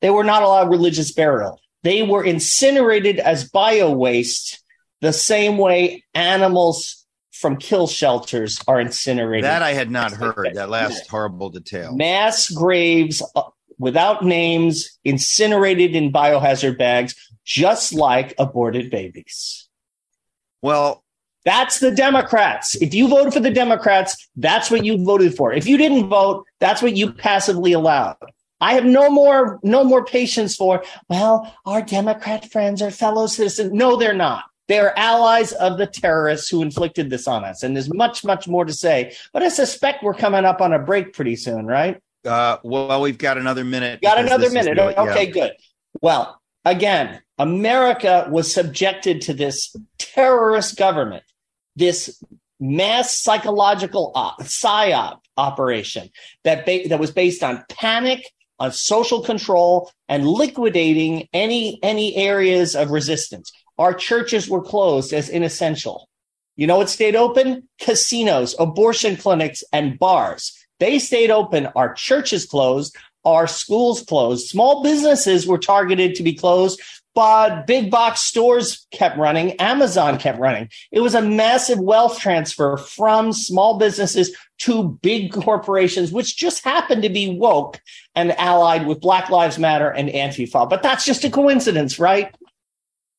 they 0.00 0.08
were 0.08 0.24
not 0.24 0.42
allowed 0.42 0.70
religious 0.70 1.12
burial. 1.12 1.60
They 1.82 2.02
were 2.02 2.24
incinerated 2.24 3.18
as 3.18 3.50
bio 3.50 3.90
waste 3.90 4.61
the 5.02 5.12
same 5.12 5.58
way 5.58 6.04
animals 6.14 7.04
from 7.32 7.56
kill 7.56 7.88
shelters 7.88 8.60
are 8.68 8.80
incinerated. 8.80 9.44
That 9.44 9.62
I 9.62 9.72
had 9.72 9.90
not 9.90 10.12
heard, 10.12 10.52
that 10.54 10.70
last 10.70 11.08
horrible 11.08 11.50
detail. 11.50 11.94
Mass 11.94 12.48
graves 12.48 13.20
uh, 13.34 13.42
without 13.78 14.24
names, 14.24 14.98
incinerated 15.04 15.96
in 15.96 16.12
biohazard 16.12 16.78
bags, 16.78 17.16
just 17.44 17.92
like 17.92 18.34
aborted 18.38 18.90
babies. 18.90 19.68
Well, 20.62 21.02
that's 21.44 21.80
the 21.80 21.90
Democrats. 21.90 22.76
If 22.76 22.94
you 22.94 23.08
voted 23.08 23.32
for 23.32 23.40
the 23.40 23.50
Democrats, 23.50 24.28
that's 24.36 24.70
what 24.70 24.84
you 24.84 25.04
voted 25.04 25.34
for. 25.34 25.52
If 25.52 25.66
you 25.66 25.76
didn't 25.76 26.08
vote, 26.08 26.46
that's 26.60 26.80
what 26.80 26.96
you 26.96 27.12
passively 27.12 27.72
allowed. 27.72 28.16
I 28.60 28.74
have 28.74 28.84
no 28.84 29.10
more 29.10 29.58
no 29.64 29.82
more 29.82 30.04
patience 30.04 30.54
for, 30.54 30.84
well, 31.08 31.52
our 31.66 31.82
Democrat 31.82 32.48
friends 32.52 32.80
are 32.80 32.92
fellow 32.92 33.26
citizens. 33.26 33.72
No, 33.72 33.96
they're 33.96 34.14
not. 34.14 34.44
They're 34.68 34.96
allies 34.98 35.52
of 35.52 35.78
the 35.78 35.86
terrorists 35.86 36.48
who 36.48 36.62
inflicted 36.62 37.10
this 37.10 37.26
on 37.26 37.44
us. 37.44 37.62
And 37.62 37.76
there's 37.76 37.92
much, 37.92 38.24
much 38.24 38.46
more 38.48 38.64
to 38.64 38.72
say. 38.72 39.14
But 39.32 39.42
I 39.42 39.48
suspect 39.48 40.02
we're 40.02 40.14
coming 40.14 40.44
up 40.44 40.60
on 40.60 40.72
a 40.72 40.78
break 40.78 41.12
pretty 41.12 41.36
soon, 41.36 41.66
right? 41.66 42.00
Uh, 42.24 42.58
well, 42.62 43.00
we've 43.00 43.18
got 43.18 43.38
another 43.38 43.64
minute. 43.64 44.00
Got 44.00 44.18
another 44.18 44.50
minute. 44.50 44.78
okay, 44.78 45.26
yeah. 45.26 45.30
good. 45.30 45.52
Well, 46.00 46.40
again, 46.64 47.20
America 47.38 48.26
was 48.30 48.52
subjected 48.52 49.22
to 49.22 49.34
this 49.34 49.74
terrorist 49.98 50.76
government, 50.76 51.24
this 51.74 52.22
mass 52.60 53.18
psychological 53.18 54.12
op, 54.14 54.40
psyop 54.42 55.18
operation 55.36 56.10
that 56.44 56.64
ba- 56.64 56.88
that 56.88 57.00
was 57.00 57.10
based 57.10 57.42
on 57.42 57.64
panic, 57.68 58.24
on 58.58 58.72
social 58.72 59.22
control, 59.22 59.90
and 60.08 60.26
liquidating 60.26 61.28
any 61.32 61.82
any 61.82 62.16
areas 62.16 62.74
of 62.74 62.90
resistance. 62.90 63.52
Our 63.78 63.94
churches 63.94 64.48
were 64.48 64.62
closed 64.62 65.12
as 65.12 65.28
inessential. 65.28 66.08
You 66.56 66.66
know 66.66 66.76
what 66.76 66.90
stayed 66.90 67.16
open? 67.16 67.68
Casinos, 67.80 68.54
abortion 68.58 69.16
clinics, 69.16 69.64
and 69.72 69.98
bars. 69.98 70.56
They 70.78 70.98
stayed 70.98 71.30
open. 71.30 71.68
Our 71.74 71.94
churches 71.94 72.44
closed. 72.46 72.96
Our 73.24 73.46
schools 73.46 74.02
closed. 74.02 74.48
Small 74.48 74.82
businesses 74.82 75.46
were 75.46 75.58
targeted 75.58 76.16
to 76.16 76.22
be 76.22 76.34
closed 76.34 76.80
but 77.14 77.66
big 77.66 77.90
box 77.90 78.20
stores 78.22 78.86
kept 78.90 79.18
running. 79.18 79.52
Amazon 79.60 80.18
kept 80.18 80.38
running. 80.38 80.70
It 80.90 81.00
was 81.00 81.14
a 81.14 81.22
massive 81.22 81.78
wealth 81.78 82.18
transfer 82.18 82.76
from 82.76 83.32
small 83.32 83.78
businesses 83.78 84.34
to 84.60 84.98
big 85.02 85.32
corporations, 85.32 86.12
which 86.12 86.36
just 86.36 86.64
happened 86.64 87.02
to 87.02 87.08
be 87.08 87.36
woke 87.36 87.80
and 88.14 88.32
allied 88.38 88.86
with 88.86 89.00
Black 89.00 89.28
Lives 89.28 89.58
Matter 89.58 89.90
and 89.90 90.08
Antifa. 90.08 90.68
But 90.68 90.82
that's 90.82 91.04
just 91.04 91.24
a 91.24 91.30
coincidence, 91.30 91.98
right? 91.98 92.34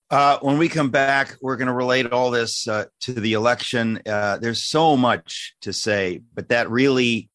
Uh, 0.10 0.38
when 0.42 0.58
we 0.58 0.70
come 0.70 0.90
back, 0.90 1.36
we're 1.42 1.58
going 1.58 1.68
to 1.68 1.74
relate 1.74 2.12
all 2.12 2.30
this 2.30 2.68
uh, 2.68 2.86
to 3.02 3.14
the 3.14 3.34
election. 3.34 4.00
Uh, 4.06 4.38
there's 4.38 4.64
so 4.64 4.96
much 4.96 5.56
to 5.62 5.74
say, 5.74 6.22
but 6.34 6.50
that 6.50 6.70
really 6.70 7.30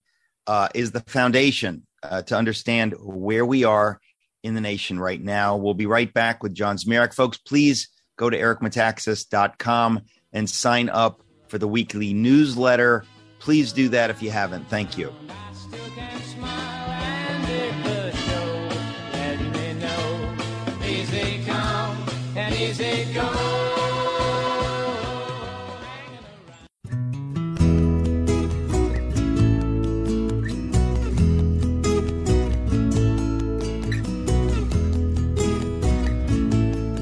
uh, 0.47 0.69
is 0.75 0.93
the 0.93 1.00
foundation 1.00 1.87
uh, 2.03 2.23
to 2.23 2.37
understand 2.37 2.95
where 3.00 3.45
we 3.45 3.65
are 3.65 4.00
in 4.42 4.54
the 4.54 4.61
nation 4.61 4.99
right 4.99 5.23
now. 5.23 5.57
We'll 5.57 5.75
be 5.75 5.87
right 5.87 6.12
back 6.12 6.42
with 6.42 6.54
John 6.54 6.76
Zmirak. 6.76 7.14
Folks, 7.14 7.38
please 7.38 7.88
go 8.16 8.30
to 8.30 8.38
ericmetaxas.com 8.38 10.00
and 10.33 10.49
sign 10.49 10.88
up 10.88 11.23
for 11.49 11.59
the 11.59 11.68
weekly 11.68 12.12
newsletter. 12.12 13.04
Please 13.38 13.73
do 13.73 13.88
that 13.90 14.11
if 14.11 14.23
you 14.23 14.30
haven't. 14.30 14.68
Thank 14.68 14.99
you. 14.99 15.12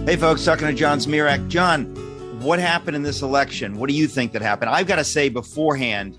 Hey, 0.07 0.15
folks, 0.15 0.45
talking 0.45 0.69
to 0.69 0.73
John 0.73 0.99
Zmirak. 1.01 1.49
John, 1.49 1.87
what 2.41 2.61
happened 2.61 2.95
in 2.95 3.03
this 3.03 3.23
election? 3.23 3.77
What 3.77 3.89
do 3.91 3.97
you 3.97 4.07
think 4.07 4.31
that 4.35 4.41
happened? 4.41 4.71
I've 4.71 4.87
got 4.87 4.97
to 4.97 5.05
say 5.05 5.29
beforehand, 5.29 6.17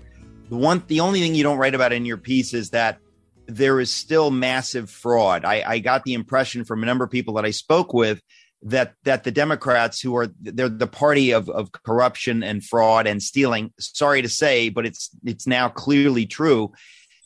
the 0.50 0.58
one, 0.58 0.84
the 0.88 1.00
only 1.00 1.20
thing 1.22 1.34
you 1.34 1.42
don't 1.42 1.56
write 1.56 1.74
about 1.74 1.94
in 1.94 2.04
your 2.04 2.18
piece 2.18 2.52
is 2.52 2.68
that 2.70 2.98
there 3.46 3.80
is 3.80 3.90
still 3.90 4.30
massive 4.30 4.90
fraud. 4.90 5.46
I, 5.46 5.62
I 5.66 5.78
got 5.78 6.04
the 6.04 6.12
impression 6.12 6.66
from 6.66 6.82
a 6.82 6.86
number 6.86 7.02
of 7.02 7.10
people 7.10 7.32
that 7.36 7.46
I 7.46 7.50
spoke 7.50 7.94
with 7.94 8.20
that 8.60 8.92
that 9.04 9.24
the 9.24 9.30
Democrats, 9.30 10.02
who 10.02 10.14
are 10.18 10.28
they're 10.38 10.68
the 10.68 10.86
party 10.86 11.30
of, 11.30 11.48
of 11.48 11.72
corruption 11.72 12.42
and 12.42 12.62
fraud 12.62 13.06
and 13.06 13.22
stealing. 13.22 13.72
Sorry 13.78 14.20
to 14.20 14.28
say, 14.28 14.68
but 14.68 14.84
it's 14.84 15.08
it's 15.24 15.46
now 15.46 15.70
clearly 15.70 16.26
true. 16.26 16.72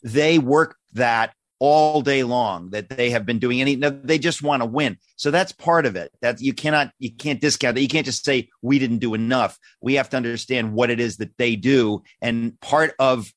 They 0.01 0.39
work 0.39 0.77
that 0.93 1.33
all 1.59 2.01
day 2.01 2.23
long 2.23 2.71
that 2.71 2.89
they 2.89 3.09
have 3.09 3.25
been 3.25 3.39
doing 3.39 3.61
any 3.61 3.75
they 3.75 4.19
just 4.19 4.41
want 4.41 4.61
to 4.61 4.65
win. 4.65 4.97
So 5.15 5.31
that's 5.31 5.51
part 5.51 5.85
of 5.85 5.95
it. 5.95 6.11
That 6.21 6.41
you 6.41 6.53
cannot 6.53 6.91
you 6.99 7.11
can't 7.11 7.41
discount 7.41 7.75
that. 7.75 7.81
You 7.81 7.87
can't 7.87 8.05
just 8.05 8.25
say 8.25 8.49
we 8.61 8.79
didn't 8.79 8.99
do 8.99 9.13
enough. 9.13 9.57
We 9.81 9.95
have 9.95 10.09
to 10.09 10.17
understand 10.17 10.73
what 10.73 10.89
it 10.89 10.99
is 10.99 11.17
that 11.17 11.37
they 11.37 11.55
do. 11.55 12.03
And 12.21 12.59
part 12.59 12.93
of 12.99 13.31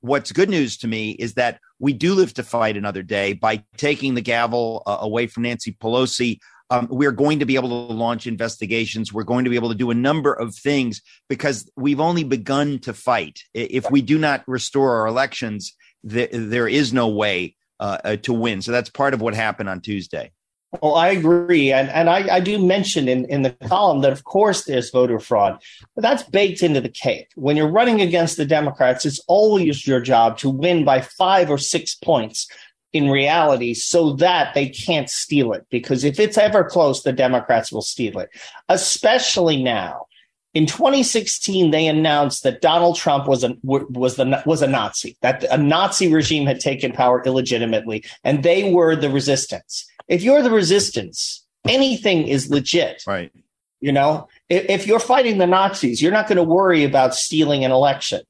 what's 0.00 0.32
good 0.32 0.50
news 0.50 0.76
to 0.78 0.88
me 0.88 1.12
is 1.12 1.34
that 1.34 1.60
we 1.78 1.92
do 1.92 2.14
live 2.14 2.34
to 2.34 2.42
fight 2.42 2.76
another 2.76 3.02
day. 3.02 3.32
By 3.32 3.64
taking 3.76 4.14
the 4.14 4.20
gavel 4.20 4.82
uh, 4.86 4.98
away 5.00 5.26
from 5.26 5.44
Nancy 5.44 5.72
Pelosi 5.72 6.38
um, 6.72 6.88
we're 6.90 7.12
going 7.12 7.38
to 7.40 7.44
be 7.44 7.56
able 7.56 7.68
to 7.68 7.92
launch 7.92 8.26
investigations. 8.26 9.12
We're 9.12 9.24
going 9.24 9.44
to 9.44 9.50
be 9.50 9.56
able 9.56 9.68
to 9.68 9.74
do 9.74 9.90
a 9.90 9.94
number 9.94 10.32
of 10.32 10.54
things 10.54 11.02
because 11.28 11.70
we've 11.76 12.00
only 12.00 12.24
begun 12.24 12.78
to 12.80 12.94
fight. 12.94 13.40
If 13.52 13.90
we 13.90 14.00
do 14.00 14.18
not 14.18 14.42
restore 14.46 14.96
our 14.96 15.06
elections, 15.06 15.76
th- 16.08 16.30
there 16.32 16.68
is 16.68 16.92
no 16.92 17.08
way 17.08 17.56
uh, 17.80 17.98
uh, 18.04 18.16
to 18.16 18.32
win. 18.32 18.62
So 18.62 18.72
that's 18.72 18.90
part 18.90 19.14
of 19.14 19.20
what 19.20 19.34
happened 19.34 19.68
on 19.68 19.80
Tuesday. 19.80 20.32
Well, 20.80 20.94
I 20.94 21.08
agree. 21.08 21.70
And, 21.70 21.90
and 21.90 22.08
I, 22.08 22.36
I, 22.36 22.40
do 22.40 22.64
mention 22.64 23.06
in, 23.06 23.26
in 23.26 23.42
the 23.42 23.50
column 23.50 24.00
that, 24.02 24.12
of 24.12 24.24
course, 24.24 24.64
there's 24.64 24.90
voter 24.90 25.18
fraud, 25.18 25.62
but 25.94 26.00
that's 26.00 26.22
baked 26.22 26.62
into 26.62 26.80
the 26.80 26.88
cake. 26.88 27.28
When 27.34 27.58
you're 27.58 27.68
running 27.68 28.00
against 28.00 28.38
the 28.38 28.46
Democrats, 28.46 29.04
it's 29.04 29.20
always 29.28 29.86
your 29.86 30.00
job 30.00 30.38
to 30.38 30.48
win 30.48 30.82
by 30.84 31.02
five 31.02 31.50
or 31.50 31.58
six 31.58 31.94
points 31.94 32.48
in 32.94 33.10
reality 33.10 33.74
so 33.74 34.14
that 34.14 34.54
they 34.54 34.68
can't 34.68 35.10
steal 35.10 35.52
it. 35.52 35.66
Because 35.70 36.04
if 36.04 36.18
it's 36.18 36.38
ever 36.38 36.64
close, 36.64 37.02
the 37.02 37.12
Democrats 37.12 37.70
will 37.70 37.82
steal 37.82 38.18
it, 38.18 38.30
especially 38.70 39.62
now 39.62 40.06
in 40.54 40.66
2016, 40.66 41.70
they 41.70 41.86
announced 41.86 42.42
that 42.42 42.60
Donald 42.60 42.96
Trump 42.96 43.26
was 43.26 43.42
a 43.42 43.56
was 43.62 44.16
the 44.16 44.42
was 44.44 44.60
a 44.60 44.66
Nazi, 44.66 45.16
that 45.22 45.44
a 45.44 45.56
Nazi 45.56 46.12
regime 46.12 46.46
had 46.46 46.60
taken 46.60 46.92
power 46.92 47.22
illegitimately, 47.24 48.04
and 48.22 48.42
they 48.42 48.70
were 48.70 48.94
the 48.94 49.08
resistance. 49.08 49.86
If 50.08 50.22
you're 50.22 50.42
the 50.42 50.50
resistance, 50.50 51.46
anything 51.66 52.28
is 52.28 52.50
legit. 52.50 53.02
Right. 53.06 53.32
You 53.80 53.92
know, 53.92 54.28
if, 54.48 54.66
if 54.68 54.86
you're 54.86 55.00
fighting 55.00 55.38
the 55.38 55.46
Nazis, 55.46 56.02
you're 56.02 56.12
not 56.12 56.28
going 56.28 56.36
to 56.36 56.44
worry 56.44 56.84
about 56.84 57.14
stealing 57.14 57.64
an 57.64 57.72
election. 57.72 58.20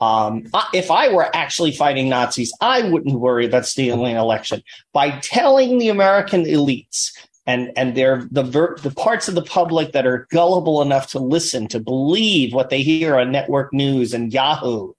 Um, 0.00 0.46
if 0.72 0.90
I 0.90 1.12
were 1.12 1.34
actually 1.36 1.72
fighting 1.72 2.08
Nazis, 2.08 2.52
I 2.60 2.88
wouldn't 2.88 3.20
worry 3.20 3.46
about 3.46 3.66
stealing 3.66 4.12
an 4.12 4.16
election. 4.16 4.62
By 4.92 5.10
telling 5.20 5.78
the 5.78 5.90
American 5.90 6.44
elites 6.44 7.12
and 7.50 7.72
and 7.76 7.96
they're 7.96 8.28
the 8.30 8.44
ver- 8.44 8.76
the 8.76 8.92
parts 8.92 9.26
of 9.26 9.34
the 9.34 9.42
public 9.42 9.92
that 9.92 10.06
are 10.06 10.28
gullible 10.30 10.80
enough 10.82 11.08
to 11.08 11.18
listen 11.18 11.66
to 11.68 11.80
believe 11.80 12.54
what 12.54 12.70
they 12.70 12.82
hear 12.82 13.18
on 13.18 13.32
network 13.32 13.72
news 13.72 14.14
and 14.14 14.32
Yahoo 14.32 14.92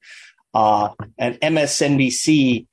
uh, 0.54 0.90
and 1.18 1.40
MSNBC 1.40 2.68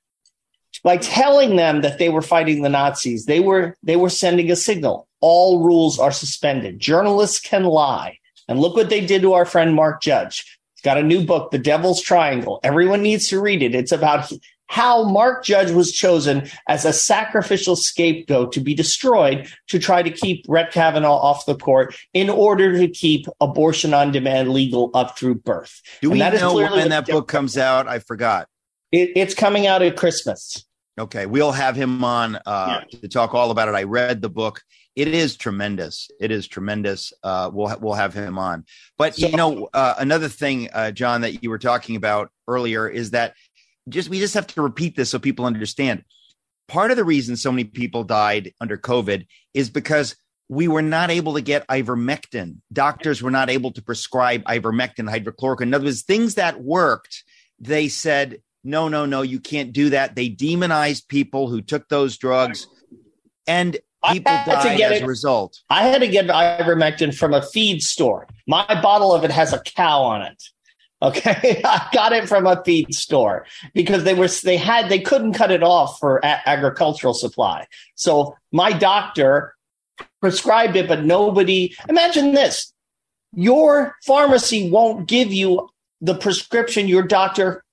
by 0.83 0.97
telling 0.97 1.57
them 1.57 1.83
that 1.83 1.99
they 1.99 2.09
were 2.09 2.23
fighting 2.23 2.63
the 2.63 2.69
Nazis. 2.69 3.27
They 3.27 3.39
were 3.39 3.77
they 3.85 3.97
were 3.97 4.11
sending 4.11 4.51
a 4.51 4.57
signal. 4.57 5.07
All 5.21 5.65
rules 5.65 5.99
are 5.99 6.13
suspended. 6.13 6.81
Journalists 6.81 7.41
can 7.41 7.65
lie. 7.65 8.19
And 8.49 8.61
look 8.61 8.75
what 8.75 8.89
they 8.89 9.05
did 9.05 9.23
to 9.23 9.35
our 9.35 9.45
friend 9.45 9.75
Mark 9.75 10.03
Judge. 10.03 10.59
He's 10.75 10.83
got 10.83 10.99
a 10.99 11.03
new 11.03 11.25
book 11.25 11.53
the 11.53 11.59
devil's 11.59 12.03
triangle. 12.03 12.59
Everyone 12.65 13.03
needs 13.03 13.29
to 13.29 13.41
read 13.41 13.63
it. 13.63 13.77
It's 13.77 13.93
about 13.93 14.33
how 14.69 15.05
Mark 15.05 15.45
Judge 15.45 15.71
was 15.71 15.93
chosen 15.93 16.49
as 16.69 16.85
a 16.85 16.93
sacrificial 16.93 17.75
scapegoat 17.75 18.53
to 18.53 18.61
be 18.61 18.75
destroyed 18.75 19.49
to 19.69 19.79
try 19.79 20.03
to 20.03 20.11
keep 20.11 20.47
Brett 20.47 20.73
Kavanaugh 20.73 21.17
off 21.17 21.47
the 21.47 21.57
court 21.57 21.95
in 22.15 22.31
order 22.31 22.79
to 22.79 22.89
keep 22.89 23.27
abortion 23.41 23.93
on 23.93 24.13
demand 24.13 24.51
legal 24.51 24.91
up 24.95 25.19
through 25.19 25.37
birth. 25.37 25.83
Do 26.01 26.11
we 26.11 26.19
know 26.19 26.55
when 26.55 26.91
that 26.91 27.07
book 27.07 27.29
comes 27.29 27.59
out? 27.59 27.89
I 27.89 27.99
forgot. 27.99 28.49
It, 28.93 29.13
it's 29.17 29.35
coming 29.35 29.67
out 29.67 29.83
at 29.83 29.97
Christmas. 29.97 30.65
Okay, 30.99 31.27
we'll 31.27 31.53
have 31.53 31.77
him 31.77 32.03
on 32.03 32.37
uh, 32.45 32.83
yeah. 32.91 33.01
to 33.01 33.09
talk 33.09 33.35
all 33.35 33.51
about 33.51 33.69
it. 33.69 33.75
I 33.75 33.85
read 33.85 34.21
the 34.21 34.31
book. 34.31 34.63
It 34.97 35.07
is 35.07 35.37
tremendous. 35.37 36.11
It 36.21 36.33
is 36.33 36.49
tremendous. 36.49 37.13
Uh, 37.23 37.51
we'll 37.53 37.69
ha- 37.69 37.79
we'll 37.81 37.95
have 37.95 38.15
him 38.15 38.37
on. 38.37 38.65
But 38.97 39.15
so, 39.15 39.29
you 39.29 39.37
know, 39.37 39.69
uh, 39.73 39.95
another 39.99 40.29
thing, 40.29 40.69
uh, 40.73 40.91
John, 40.91 41.21
that 41.21 41.41
you 41.43 41.51
were 41.51 41.59
talking 41.59 41.95
about 41.95 42.33
earlier 42.49 42.89
is 42.89 43.13
that 43.13 43.35
just 43.89 44.09
we 44.09 44.19
just 44.19 44.35
have 44.35 44.47
to 44.49 44.63
repeat 44.63 44.97
this 44.97 45.11
so 45.11 45.19
people 45.19 45.45
understand. 45.45 46.05
Part 46.69 46.91
of 46.91 46.97
the 46.97 47.05
reason 47.05 47.37
so 47.37 47.51
many 47.51 47.65
people 47.65 48.05
died 48.05 48.53
under 48.61 48.77
COVID 48.77 49.27
is 49.55 49.71
because 49.71 50.17
we 50.49 50.69
were 50.69 50.83
not 50.83 51.11
able 51.11 51.35
to 51.35 51.41
get 51.41 51.67
ivermectin. 51.69 52.57
Doctors 52.73 53.23
were 53.23 53.31
not 53.31 53.51
able 53.51 53.71
to 53.73 53.83
prescribe 53.83 54.43
ivermectin, 54.45 55.11
hydrochloroquine. 55.11 55.63
In 55.63 55.75
other 55.75 55.85
words, 55.85 56.03
things 56.03 56.35
that 56.37 56.61
worked, 56.63 57.25
they 57.59 57.89
said, 57.89 58.43
no, 58.65 58.89
no, 58.89 59.07
no, 59.07 59.23
you 59.23 59.41
can't 59.41 59.73
do 59.73 59.91
that. 59.91 60.15
They 60.15 60.29
demonized 60.29 61.09
people 61.09 61.49
who 61.49 61.61
took 61.61 61.89
those 61.89 62.17
drugs. 62.17 62.67
And 63.47 63.79
people 64.11 64.33
died 64.47 64.81
as 64.81 65.01
it, 65.01 65.03
a 65.03 65.07
result. 65.07 65.59
I 65.71 65.85
had 65.85 66.01
to 66.01 66.09
get 66.09 66.27
ivermectin 66.27 67.17
from 67.17 67.35
a 67.35 67.43
feed 67.43 67.83
store. 67.83 68.27
My 68.47 68.67
bottle 68.83 69.15
of 69.15 69.25
it 69.25 69.31
has 69.31 69.53
a 69.53 69.61
cow 69.61 70.03
on 70.03 70.23
it. 70.23 70.43
Okay, 71.01 71.63
I 71.65 71.89
got 71.93 72.13
it 72.13 72.29
from 72.29 72.47
a 72.47 72.63
feed 72.65 72.93
store 72.95 73.47
because 73.75 74.05
they 74.05 74.15
were 74.15 74.29
they 74.29 74.57
had 74.57 74.89
they 74.89 75.01
couldn't 75.01 75.35
cut 75.35 75.51
it 75.51 75.63
off 75.63 75.99
for 75.99 76.19
a- 76.19 76.49
agricultural 76.49 77.15
supply. 77.15 77.67
So 77.95 78.37
my 78.53 78.73
doctor 78.73 79.55
prescribed 80.21 80.77
it, 80.77 80.89
but 80.89 81.05
nobody. 81.05 81.75
Imagine 81.89 82.33
this: 82.33 82.73
your 83.33 83.95
pharmacy 84.05 84.71
won't 84.71 85.07
give 85.07 85.33
you 85.33 85.69
the 86.01 86.15
prescription 86.15 86.89
your 86.89 87.03
doctor 87.03 87.65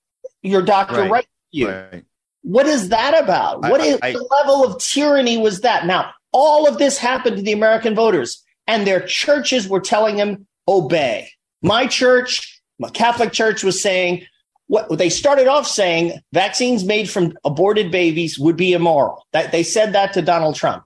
your 0.41 0.62
doctor 0.62 1.01
right. 1.01 1.12
writes 1.12 1.27
you. 1.51 1.70
Right. 1.70 2.05
What 2.44 2.67
is 2.67 2.89
that 2.89 3.20
about? 3.24 3.62
What 3.62 3.82
I, 3.82 3.86
is 3.86 4.00
I, 4.03 4.12
the 4.12 4.27
level 4.39 4.63
of 4.63 4.79
tyranny 4.79 5.38
was 5.38 5.62
that? 5.62 5.88
Now, 5.88 6.12
all 6.32 6.67
of 6.67 6.77
this 6.77 7.00
happened 7.00 7.38
to 7.38 7.41
the 7.41 7.53
American 7.53 7.96
voters, 7.96 8.44
and 8.67 8.86
their 8.86 9.00
churches 9.00 9.67
were 9.67 9.79
telling 9.79 10.17
them 10.17 10.46
obey. 10.67 11.32
My 11.63 11.88
church 11.88 12.54
Catholic 12.94 13.32
Church 13.32 13.63
was 13.63 13.82
saying 13.82 14.25
what 14.67 14.98
they 14.98 15.10
started 15.10 15.48
off 15.48 15.67
saying 15.67 16.20
vaccines 16.34 16.84
made 16.84 17.10
from 17.10 17.34
aborted 17.44 17.91
babies 17.91 18.39
would 18.39 18.58
be 18.58 18.74
immoral. 18.74 19.25
That 19.32 19.51
they 19.51 19.63
said 19.63 19.94
that 19.94 20.13
to 20.13 20.22
Donald 20.22 20.55
Trump. 20.55 20.84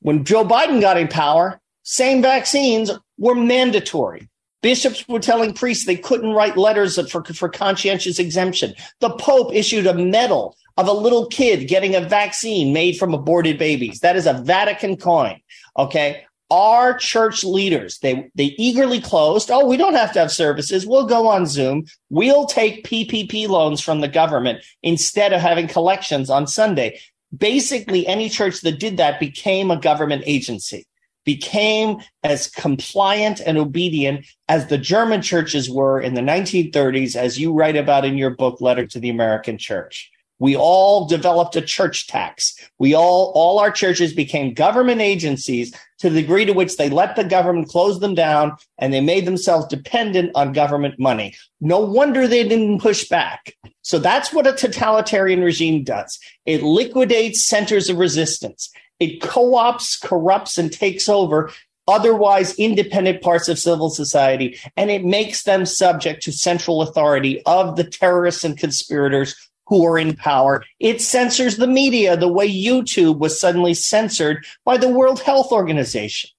When 0.00 0.24
Joe 0.24 0.44
Biden 0.44 0.80
got 0.80 0.98
in 0.98 1.08
power, 1.08 1.60
same 1.82 2.22
vaccines 2.22 2.90
were 3.16 3.34
mandatory. 3.34 4.28
Bishops 4.60 5.06
were 5.08 5.20
telling 5.20 5.54
priests 5.54 5.86
they 5.86 5.96
couldn't 5.96 6.32
write 6.32 6.56
letters 6.56 6.98
for, 7.10 7.24
for 7.24 7.48
conscientious 7.48 8.18
exemption. 8.18 8.74
The 9.00 9.10
Pope 9.10 9.54
issued 9.54 9.86
a 9.86 9.94
medal 9.94 10.56
of 10.76 10.88
a 10.88 10.92
little 10.92 11.26
kid 11.26 11.68
getting 11.68 11.94
a 11.94 12.00
vaccine 12.00 12.72
made 12.72 12.96
from 12.98 13.14
aborted 13.14 13.58
babies. 13.58 14.00
That 14.00 14.16
is 14.16 14.26
a 14.26 14.32
Vatican 14.32 14.96
coin. 14.96 15.40
Okay. 15.76 16.24
Our 16.50 16.96
church 16.96 17.44
leaders, 17.44 17.98
they, 17.98 18.30
they 18.34 18.54
eagerly 18.56 19.00
closed. 19.00 19.50
Oh, 19.50 19.66
we 19.66 19.76
don't 19.76 19.94
have 19.94 20.12
to 20.12 20.20
have 20.20 20.32
services. 20.32 20.86
We'll 20.86 21.06
go 21.06 21.28
on 21.28 21.46
Zoom. 21.46 21.84
We'll 22.08 22.46
take 22.46 22.86
PPP 22.86 23.48
loans 23.48 23.82
from 23.82 24.00
the 24.00 24.08
government 24.08 24.64
instead 24.82 25.34
of 25.34 25.42
having 25.42 25.68
collections 25.68 26.30
on 26.30 26.46
Sunday. 26.46 27.00
Basically, 27.36 28.06
any 28.06 28.30
church 28.30 28.62
that 28.62 28.80
did 28.80 28.96
that 28.96 29.20
became 29.20 29.70
a 29.70 29.78
government 29.78 30.22
agency 30.24 30.86
became 31.28 31.98
as 32.24 32.48
compliant 32.48 33.38
and 33.44 33.58
obedient 33.58 34.26
as 34.48 34.68
the 34.68 34.78
German 34.78 35.20
churches 35.20 35.68
were 35.68 36.00
in 36.00 36.14
the 36.14 36.22
1930s, 36.22 37.14
as 37.14 37.38
you 37.38 37.52
write 37.52 37.76
about 37.76 38.06
in 38.06 38.16
your 38.16 38.30
book, 38.30 38.62
Letter 38.62 38.86
to 38.86 38.98
the 38.98 39.10
American 39.10 39.58
Church. 39.58 40.10
We 40.38 40.56
all 40.56 41.06
developed 41.06 41.54
a 41.54 41.60
church 41.60 42.06
tax. 42.06 42.56
We 42.78 42.94
all, 42.94 43.32
all 43.34 43.58
our 43.58 43.70
churches 43.70 44.14
became 44.14 44.54
government 44.54 45.02
agencies 45.02 45.74
to 45.98 46.10
the 46.10 46.20
degree 46.20 46.44
to 46.44 46.52
which 46.52 46.76
they 46.76 46.90
let 46.90 47.16
the 47.16 47.24
government 47.24 47.68
close 47.68 48.00
them 48.00 48.14
down 48.14 48.56
and 48.78 48.92
they 48.92 49.00
made 49.00 49.26
themselves 49.26 49.66
dependent 49.66 50.30
on 50.34 50.52
government 50.52 50.98
money. 50.98 51.34
No 51.60 51.80
wonder 51.80 52.26
they 52.26 52.46
didn't 52.46 52.80
push 52.80 53.08
back. 53.08 53.56
So 53.82 53.98
that's 53.98 54.32
what 54.32 54.46
a 54.46 54.52
totalitarian 54.52 55.42
regime 55.42 55.84
does. 55.84 56.18
It 56.46 56.62
liquidates 56.62 57.44
centers 57.44 57.88
of 57.88 57.98
resistance. 57.98 58.70
It 59.00 59.20
co-ops, 59.22 59.96
corrupts, 59.98 60.58
and 60.58 60.72
takes 60.72 61.08
over 61.08 61.50
otherwise 61.88 62.54
independent 62.56 63.22
parts 63.22 63.48
of 63.48 63.58
civil 63.58 63.88
society, 63.88 64.58
and 64.76 64.90
it 64.90 65.04
makes 65.04 65.44
them 65.44 65.64
subject 65.64 66.22
to 66.22 66.32
central 66.32 66.82
authority 66.82 67.42
of 67.46 67.76
the 67.76 67.84
terrorists 67.84 68.44
and 68.44 68.58
conspirators 68.58 69.47
who 69.68 69.84
are 69.86 69.98
in 69.98 70.16
power. 70.16 70.64
It 70.80 71.00
censors 71.00 71.56
the 71.56 71.66
media 71.66 72.16
the 72.16 72.28
way 72.28 72.50
YouTube 72.50 73.18
was 73.18 73.38
suddenly 73.38 73.74
censored 73.74 74.44
by 74.64 74.78
the 74.78 74.88
World 74.88 75.20
Health 75.20 75.52
Organization. 75.52 76.30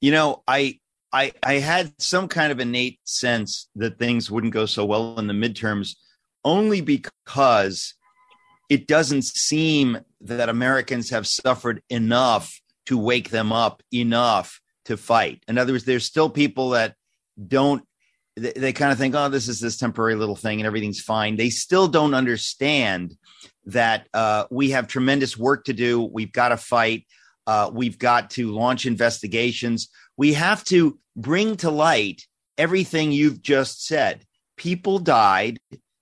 You 0.00 0.12
know, 0.12 0.42
I 0.46 0.78
I 1.12 1.32
I 1.42 1.54
had 1.54 1.92
some 2.00 2.28
kind 2.28 2.52
of 2.52 2.60
innate 2.60 3.00
sense 3.04 3.68
that 3.74 3.98
things 3.98 4.30
wouldn't 4.30 4.52
go 4.52 4.66
so 4.66 4.84
well 4.84 5.18
in 5.18 5.26
the 5.26 5.34
midterms 5.34 5.96
only 6.44 6.80
because 6.80 7.94
it 8.68 8.86
doesn't 8.86 9.24
seem 9.24 9.98
that 10.20 10.48
Americans 10.48 11.10
have 11.10 11.26
suffered 11.26 11.82
enough 11.90 12.60
to 12.86 12.96
wake 12.96 13.30
them 13.30 13.52
up 13.52 13.82
enough 13.92 14.60
to 14.84 14.96
fight. 14.96 15.42
In 15.48 15.58
other 15.58 15.72
words, 15.72 15.84
there's 15.84 16.04
still 16.04 16.30
people 16.30 16.70
that 16.70 16.94
don't 17.46 17.82
they, 18.36 18.52
they 18.52 18.72
kind 18.72 18.92
of 18.92 18.98
think, 18.98 19.14
oh, 19.14 19.28
this 19.28 19.48
is 19.48 19.60
this 19.60 19.76
temporary 19.76 20.14
little 20.14 20.36
thing 20.36 20.60
and 20.60 20.66
everything's 20.66 21.00
fine. 21.00 21.36
They 21.36 21.50
still 21.50 21.88
don't 21.88 22.14
understand 22.14 23.16
that 23.66 24.08
uh, 24.14 24.44
we 24.50 24.70
have 24.70 24.86
tremendous 24.86 25.36
work 25.36 25.64
to 25.64 25.72
do. 25.72 26.02
We've 26.02 26.32
got 26.32 26.48
to 26.50 26.56
fight. 26.56 27.06
Uh, 27.46 27.70
we've 27.72 27.98
got 27.98 28.30
to 28.30 28.52
launch 28.52 28.86
investigations. 28.86 29.88
We 30.16 30.34
have 30.34 30.64
to 30.64 30.98
bring 31.16 31.56
to 31.58 31.70
light 31.70 32.26
everything 32.58 33.12
you've 33.12 33.42
just 33.42 33.86
said. 33.86 34.24
People 34.56 34.98
died 34.98 35.58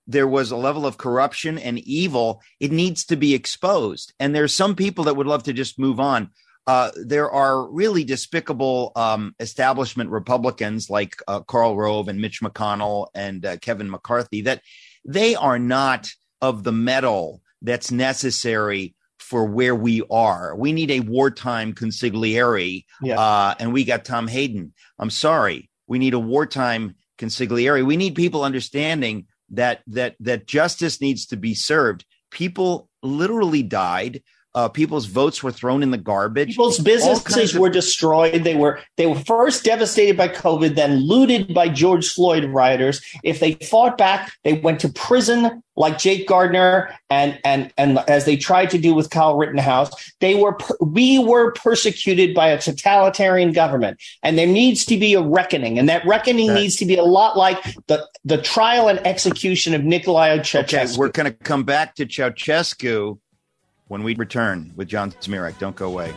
there 0.09 0.27
was 0.27 0.51
a 0.51 0.57
level 0.57 0.87
of 0.87 0.97
corruption 0.97 1.59
and 1.59 1.79
evil, 1.81 2.43
it 2.59 2.73
needs 2.73 3.05
to 3.05 3.17
be 3.17 3.35
exposed. 3.35 4.15
And 4.19 4.35
there's 4.35 4.55
some 4.55 4.75
people 4.75 5.05
that 5.05 5.15
would 5.15 5.27
love 5.27 5.43
to 5.45 5.53
just 5.53 5.79
move 5.79 6.01
on. 6.01 6.31
Uh, 6.69 6.91
there 7.03 7.31
are 7.31 7.67
really 7.71 8.05
despicable 8.05 8.93
um, 8.95 9.35
establishment 9.41 10.11
Republicans 10.11 10.91
like 10.91 11.17
uh, 11.27 11.41
Karl 11.41 11.75
Rove 11.75 12.09
and 12.09 12.21
Mitch 12.21 12.43
McConnell 12.43 13.07
and 13.15 13.47
uh, 13.47 13.57
Kevin 13.57 13.89
McCarthy 13.89 14.43
that 14.43 14.61
they 15.03 15.35
are 15.35 15.59
not 15.59 16.11
of 16.43 16.65
the 16.65 16.73
mettle 16.73 17.41
that's 17.62 17.90
necessary 17.90 18.95
for 19.19 19.47
where 19.47 19.75
we 19.75 20.03
are. 20.11 20.55
We 20.57 20.73
need 20.73 20.90
a 20.90 21.01
wartime 21.01 21.73
consigliere, 21.73 22.85
yeah. 23.03 23.19
Uh, 23.19 23.55
and 23.59 23.73
we 23.73 23.85
got 23.85 24.05
Tom 24.05 24.29
Hagen. 24.29 24.75
I'm 24.99 25.11
sorry, 25.11 25.71
we 25.87 25.99
need 25.99 26.12
a 26.12 26.19
wartime 26.19 26.97
consigliere. 27.19 27.85
We 27.87 27.97
need 27.97 28.14
people 28.14 28.45
understanding 28.45 29.27
that 29.53 29.81
that 29.87 30.16
that 30.21 30.47
justice 30.47 31.01
needs 31.01 31.25
to 31.29 31.37
be 31.38 31.55
served. 31.55 32.05
People 32.31 32.90
literally 33.03 33.62
died. 33.62 34.23
Uh, 34.59 34.68
people's 34.68 35.07
votes 35.07 35.40
were 35.40 35.53
thrown 35.53 35.85
in 35.85 35.92
the 35.92 35.97
garbage. 35.97 36.49
People's 36.49 36.81
businesses 36.81 37.55
of- 37.55 37.61
were 37.61 37.71
destroyed. 37.71 38.42
They 38.42 38.57
were 38.57 38.81
they 38.97 39.07
were 39.07 39.14
first 39.14 39.62
devastated 39.62 40.16
by 40.16 40.27
COVID, 40.27 40.75
then 40.75 40.97
looted 40.97 41.55
by 41.55 41.68
George 41.68 42.09
Floyd 42.09 42.44
rioters. 42.47 43.01
If 43.23 43.38
they 43.38 43.53
fought 43.53 43.97
back, 43.97 44.33
they 44.42 44.55
went 44.55 44.81
to 44.81 44.88
prison 44.88 45.62
like 45.77 45.97
Jake 45.99 46.27
Gardner 46.27 46.92
and 47.09 47.38
and 47.44 47.73
and 47.79 48.01
as 48.09 48.25
they 48.25 48.37
tried 48.37 48.71
to 48.71 48.79
do 48.79 48.94
with 48.94 49.11
Kyle 49.11 49.37
Rittenhouse. 49.37 49.92
They 50.18 50.35
were 50.35 50.59
we 50.81 51.21
were 51.21 51.53
persecuted 51.53 52.35
by 52.35 52.49
a 52.49 52.61
totalitarian 52.61 53.53
government, 53.53 54.03
and 54.25 54.37
there 54.37 54.49
needs 54.49 54.85
to 54.87 54.99
be 54.99 55.14
a 55.14 55.23
reckoning, 55.23 55.79
and 55.79 55.88
that 55.88 56.05
reckoning 56.05 56.49
right. 56.49 56.62
needs 56.62 56.75
to 56.79 56.85
be 56.85 56.97
a 56.97 57.05
lot 57.05 57.37
like 57.37 57.62
the 57.87 58.05
the 58.25 58.38
trial 58.38 58.88
and 58.88 58.99
execution 59.07 59.73
of 59.73 59.83
Nicolae 59.83 60.40
Ceausescu. 60.40 60.75
Okay, 60.75 60.97
we're 60.99 61.11
going 61.11 61.31
to 61.31 61.38
come 61.44 61.62
back 61.62 61.94
to 61.94 62.07
Ceausescu 62.07 63.21
when 63.88 64.03
we 64.03 64.14
return 64.14 64.72
with 64.77 64.88
John 64.88 65.12
Zmirak. 65.12 65.59
Don't 65.59 65.77
go 65.77 65.88
away. 65.88 66.14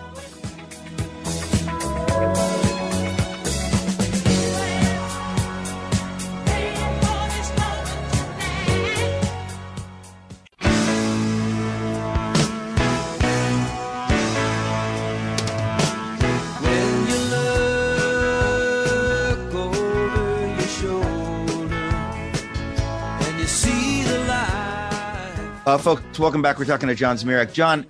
Uh, 25.64 25.78
folks, 25.78 26.18
welcome 26.18 26.42
back. 26.42 26.58
We're 26.58 26.66
talking 26.66 26.90
to 26.90 26.96
John 26.96 27.18
Zmirak. 27.18 27.54
John, 27.54 27.86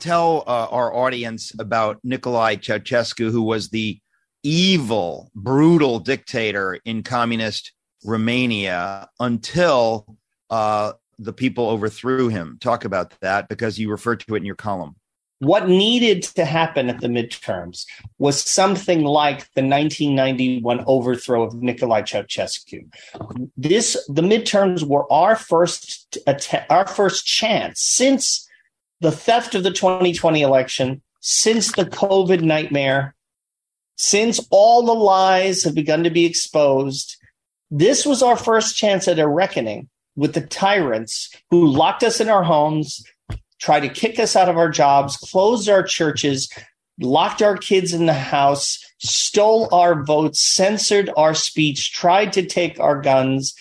tell 0.00 0.42
uh, 0.48 0.66
our 0.68 0.92
audience 0.92 1.52
about 1.60 2.04
Nicolae 2.04 2.58
Ceausescu, 2.58 3.30
who 3.30 3.42
was 3.42 3.68
the 3.68 4.00
evil, 4.42 5.30
brutal 5.32 6.00
dictator 6.00 6.80
in 6.84 7.04
communist 7.04 7.72
Romania 8.04 9.08
until 9.20 10.18
uh, 10.50 10.94
the 11.20 11.32
people 11.32 11.68
overthrew 11.68 12.30
him. 12.30 12.58
Talk 12.60 12.84
about 12.84 13.14
that 13.20 13.48
because 13.48 13.78
you 13.78 13.92
referred 13.92 14.18
to 14.26 14.34
it 14.34 14.38
in 14.38 14.44
your 14.44 14.56
column. 14.56 14.96
What 15.40 15.68
needed 15.68 16.24
to 16.34 16.44
happen 16.44 16.88
at 16.88 17.00
the 17.00 17.06
midterms 17.06 17.86
was 18.18 18.42
something 18.42 19.04
like 19.04 19.40
the 19.54 19.62
1991 19.62 20.84
overthrow 20.86 21.44
of 21.44 21.54
Nicolae 21.54 22.02
Ceausescu. 22.02 22.86
This, 23.56 23.96
the 24.08 24.22
midterms 24.22 24.82
were 24.82 25.10
our 25.12 25.36
first, 25.36 26.18
our 26.68 26.88
first 26.88 27.24
chance 27.24 27.80
since 27.80 28.48
the 29.00 29.12
theft 29.12 29.54
of 29.54 29.62
the 29.62 29.70
2020 29.70 30.42
election, 30.42 31.02
since 31.20 31.72
the 31.72 31.84
COVID 31.84 32.42
nightmare, 32.42 33.14
since 33.96 34.40
all 34.50 34.84
the 34.84 34.92
lies 34.92 35.62
have 35.62 35.74
begun 35.74 36.02
to 36.02 36.10
be 36.10 36.24
exposed. 36.24 37.16
This 37.70 38.04
was 38.04 38.22
our 38.22 38.36
first 38.36 38.76
chance 38.76 39.06
at 39.06 39.18
a 39.20 39.28
reckoning 39.28 39.88
with 40.16 40.34
the 40.34 40.40
tyrants 40.40 41.32
who 41.50 41.66
locked 41.66 42.02
us 42.02 42.20
in 42.20 42.28
our 42.28 42.42
homes, 42.42 43.04
tried 43.60 43.80
to 43.80 43.88
kick 43.88 44.18
us 44.18 44.36
out 44.36 44.48
of 44.48 44.56
our 44.56 44.70
jobs, 44.70 45.16
closed 45.16 45.68
our 45.68 45.82
churches, 45.82 46.48
locked 47.00 47.42
our 47.42 47.56
kids 47.56 47.92
in 47.92 48.06
the 48.06 48.12
house, 48.12 48.84
stole 48.98 49.72
our 49.72 50.02
votes, 50.04 50.40
censored 50.40 51.10
our 51.16 51.34
speech, 51.34 51.92
tried 51.92 52.32
to 52.32 52.44
take 52.44 52.78
our 52.80 53.00
guns. 53.00 53.54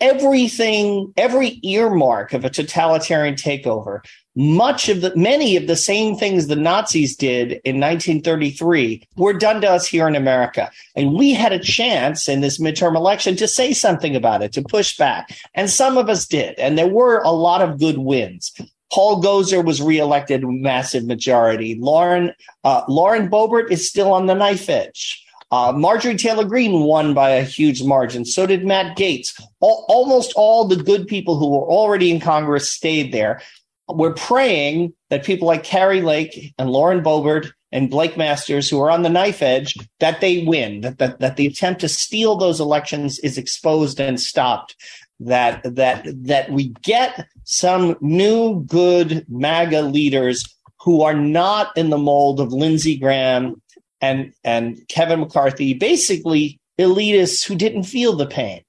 Everything, 0.00 1.12
every 1.16 1.58
earmark 1.64 2.32
of 2.32 2.44
a 2.44 2.50
totalitarian 2.50 3.34
takeover, 3.34 4.00
much 4.36 4.88
of 4.88 5.00
the, 5.00 5.14
many 5.16 5.56
of 5.56 5.66
the 5.66 5.74
same 5.74 6.16
things 6.16 6.46
the 6.46 6.54
Nazis 6.54 7.16
did 7.16 7.60
in 7.64 7.80
1933 7.80 9.04
were 9.16 9.32
done 9.32 9.60
to 9.60 9.68
us 9.68 9.84
here 9.84 10.06
in 10.06 10.14
America. 10.14 10.70
And 10.94 11.14
we 11.14 11.34
had 11.34 11.52
a 11.52 11.58
chance 11.58 12.28
in 12.28 12.40
this 12.40 12.60
midterm 12.60 12.94
election 12.94 13.34
to 13.36 13.48
say 13.48 13.72
something 13.72 14.14
about 14.14 14.42
it, 14.42 14.52
to 14.52 14.62
push 14.62 14.96
back. 14.96 15.36
And 15.54 15.68
some 15.68 15.98
of 15.98 16.08
us 16.08 16.24
did. 16.24 16.56
And 16.60 16.78
there 16.78 16.86
were 16.86 17.18
a 17.18 17.32
lot 17.32 17.62
of 17.62 17.80
good 17.80 17.98
wins. 17.98 18.54
Paul 18.92 19.22
Gosar 19.22 19.64
was 19.64 19.82
reelected 19.82 20.44
with 20.44 20.56
massive 20.56 21.04
majority. 21.04 21.74
Lauren 21.74 22.32
uh, 22.64 22.82
Lauren 22.88 23.28
Boebert 23.28 23.70
is 23.70 23.88
still 23.88 24.12
on 24.12 24.26
the 24.26 24.34
knife 24.34 24.68
edge. 24.68 25.24
Uh, 25.50 25.72
Marjorie 25.74 26.16
Taylor 26.16 26.44
Greene 26.44 26.80
won 26.80 27.14
by 27.14 27.30
a 27.30 27.42
huge 27.42 27.82
margin. 27.82 28.24
So 28.24 28.46
did 28.46 28.66
Matt 28.66 28.98
Gaetz. 28.98 29.40
All, 29.60 29.86
almost 29.88 30.32
all 30.36 30.66
the 30.66 30.76
good 30.76 31.06
people 31.06 31.38
who 31.38 31.48
were 31.48 31.66
already 31.66 32.10
in 32.10 32.20
Congress 32.20 32.68
stayed 32.68 33.12
there. 33.12 33.40
We're 33.88 34.12
praying 34.12 34.92
that 35.08 35.24
people 35.24 35.48
like 35.48 35.64
Kari 35.64 36.02
Lake 36.02 36.52
and 36.58 36.68
Lauren 36.68 37.02
Boebert 37.02 37.50
and 37.72 37.90
Blake 37.90 38.16
Masters, 38.16 38.68
who 38.68 38.80
are 38.80 38.90
on 38.90 39.02
the 39.02 39.08
knife 39.08 39.42
edge, 39.42 39.74
that 40.00 40.20
they 40.20 40.44
win, 40.44 40.82
that, 40.82 40.98
that, 40.98 41.20
that 41.20 41.36
the 41.36 41.46
attempt 41.46 41.80
to 41.80 41.88
steal 41.88 42.36
those 42.36 42.60
elections 42.60 43.18
is 43.20 43.38
exposed 43.38 44.00
and 44.00 44.20
stopped. 44.20 44.76
That 45.20 45.62
that 45.74 46.06
that 46.26 46.52
we 46.52 46.68
get 46.82 47.26
some 47.50 47.96
new 48.02 48.62
good 48.64 49.24
MAGA 49.26 49.80
leaders 49.80 50.44
who 50.82 51.00
are 51.00 51.14
not 51.14 51.74
in 51.78 51.88
the 51.88 51.96
mold 51.96 52.40
of 52.40 52.52
Lindsey 52.52 52.98
Graham 52.98 53.60
and 54.02 54.34
and 54.44 54.86
Kevin 54.88 55.20
McCarthy, 55.20 55.72
basically 55.72 56.60
elitists 56.78 57.42
who 57.42 57.54
didn't 57.54 57.84
feel 57.84 58.14
the 58.14 58.26
pain. 58.26 58.60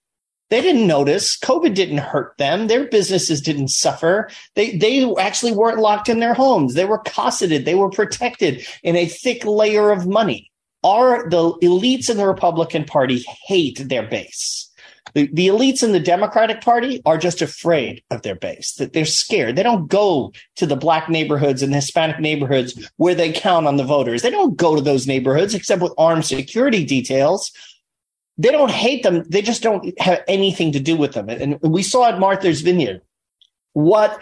They 0.49 0.61
didn't 0.61 0.87
notice. 0.87 1.37
COVID 1.37 1.75
didn't 1.75 1.97
hurt 1.97 2.37
them. 2.37 2.67
Their 2.67 2.87
businesses 2.87 3.41
didn't 3.41 3.67
suffer. 3.67 4.29
They 4.55 4.77
they 4.77 5.13
actually 5.19 5.51
weren't 5.51 5.79
locked 5.79 6.07
in 6.07 6.21
their 6.21 6.33
homes. 6.33 6.73
They 6.73 6.85
were 6.85 6.99
cosseted. 6.99 7.65
They 7.65 7.75
were 7.75 7.89
protected 7.89 8.65
in 8.81 8.95
a 8.95 9.07
thick 9.07 9.43
layer 9.43 9.91
of 9.91 10.07
money. 10.07 10.51
Are 10.85 11.29
the 11.29 11.51
elites 11.61 12.09
in 12.09 12.15
the 12.15 12.25
Republican 12.25 12.85
Party 12.85 13.25
hate 13.45 13.89
their 13.89 14.07
base? 14.07 14.68
The, 15.13 15.29
the 15.33 15.47
elites 15.47 15.83
in 15.83 15.91
the 15.91 15.99
Democratic 15.99 16.61
Party 16.61 17.01
are 17.05 17.17
just 17.17 17.41
afraid 17.41 18.03
of 18.11 18.21
their 18.21 18.35
base, 18.35 18.73
that 18.75 18.93
they're 18.93 19.05
scared. 19.05 19.55
They 19.55 19.63
don't 19.63 19.87
go 19.87 20.33
to 20.55 20.65
the 20.65 20.75
black 20.75 21.09
neighborhoods 21.09 21.61
and 21.61 21.71
the 21.71 21.77
Hispanic 21.77 22.19
neighborhoods 22.19 22.89
where 22.97 23.15
they 23.15 23.31
count 23.31 23.67
on 23.67 23.77
the 23.77 23.83
voters. 23.83 24.21
They 24.21 24.29
don't 24.29 24.57
go 24.57 24.75
to 24.75 24.81
those 24.81 25.07
neighborhoods 25.07 25.53
except 25.53 25.81
with 25.81 25.93
armed 25.97 26.25
security 26.25 26.85
details. 26.85 27.51
They 28.37 28.51
don't 28.51 28.71
hate 28.71 29.03
them. 29.03 29.23
They 29.27 29.41
just 29.41 29.63
don't 29.63 29.99
have 29.99 30.23
anything 30.27 30.71
to 30.71 30.79
do 30.79 30.95
with 30.95 31.13
them. 31.13 31.29
And 31.29 31.59
we 31.61 31.83
saw 31.83 32.07
at 32.07 32.19
Martha's 32.19 32.61
Vineyard 32.61 33.01
what 33.73 34.19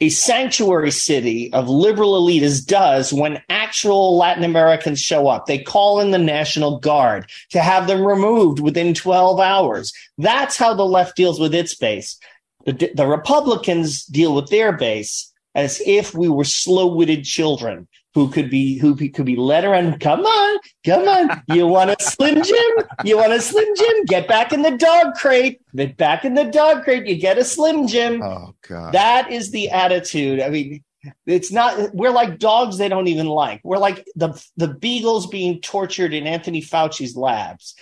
a 0.00 0.08
sanctuary 0.10 0.92
city 0.92 1.52
of 1.52 1.68
liberal 1.68 2.24
elitists 2.24 2.64
does 2.64 3.12
when 3.12 3.42
actual 3.48 4.16
Latin 4.16 4.44
Americans 4.44 5.00
show 5.00 5.26
up. 5.26 5.46
They 5.46 5.58
call 5.58 6.00
in 6.00 6.12
the 6.12 6.18
National 6.18 6.78
Guard 6.78 7.28
to 7.50 7.60
have 7.60 7.86
them 7.88 8.04
removed 8.04 8.60
within 8.60 8.94
12 8.94 9.40
hours. 9.40 9.92
That's 10.16 10.56
how 10.56 10.74
the 10.74 10.86
left 10.86 11.16
deals 11.16 11.40
with 11.40 11.54
its 11.54 11.74
base. 11.74 12.18
The, 12.64 12.92
the 12.94 13.06
Republicans 13.06 14.04
deal 14.04 14.34
with 14.34 14.50
their 14.50 14.72
base 14.72 15.32
as 15.54 15.82
if 15.84 16.14
we 16.14 16.28
were 16.28 16.44
slow-witted 16.44 17.24
children 17.24 17.88
who 18.14 18.30
could 18.30 18.50
be 18.50 18.78
who 18.78 18.96
could 18.96 19.26
be 19.26 19.36
led 19.36 19.64
around. 19.64 20.00
Come 20.00 20.20
on, 20.20 20.58
come 20.84 21.06
on. 21.06 21.42
You 21.48 21.66
want 21.66 21.90
a 21.90 21.96
Slim 22.02 22.42
Jim? 22.42 22.72
You 23.04 23.18
want 23.18 23.32
a 23.32 23.40
Slim 23.40 23.68
Jim? 23.76 24.04
Get 24.06 24.26
back 24.26 24.52
in 24.52 24.62
the 24.62 24.76
dog 24.76 25.14
crate. 25.14 25.60
Get 25.74 25.96
back 25.96 26.24
in 26.24 26.34
the 26.34 26.44
dog 26.44 26.84
crate. 26.84 27.06
You 27.06 27.16
get 27.16 27.38
a 27.38 27.44
Slim 27.44 27.86
Jim. 27.86 28.22
Oh 28.22 28.54
God. 28.66 28.92
That 28.92 29.30
is 29.30 29.50
the 29.50 29.70
attitude. 29.70 30.40
I 30.40 30.48
mean, 30.48 30.82
it's 31.26 31.52
not 31.52 31.94
we're 31.94 32.10
like 32.10 32.38
dogs 32.38 32.78
they 32.78 32.88
don't 32.88 33.08
even 33.08 33.26
like. 33.26 33.60
We're 33.62 33.78
like 33.78 34.04
the 34.16 34.42
the 34.56 34.68
beagles 34.68 35.26
being 35.26 35.60
tortured 35.60 36.12
in 36.12 36.26
Anthony 36.26 36.62
Fauci's 36.62 37.16
labs. 37.16 37.74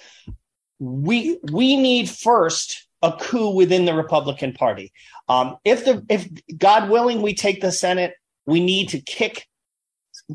We 0.79 1.39
we 1.51 1.77
need 1.77 2.11
first 2.11 2.87
a 3.03 3.13
coup 3.13 3.51
within 3.51 3.85
the 3.85 3.95
Republican 3.95 4.53
Party. 4.53 4.93
Um, 5.29 5.57
if 5.65 5.85
the 5.85 6.05
if 6.09 6.29
God 6.57 6.91
willing 6.91 7.23
we 7.23 7.35
take 7.35 7.61
the 7.61 7.73
Senate, 7.73 8.15
we 8.45 8.61
need 8.61 8.91
to 8.91 9.01
kick 9.01 9.47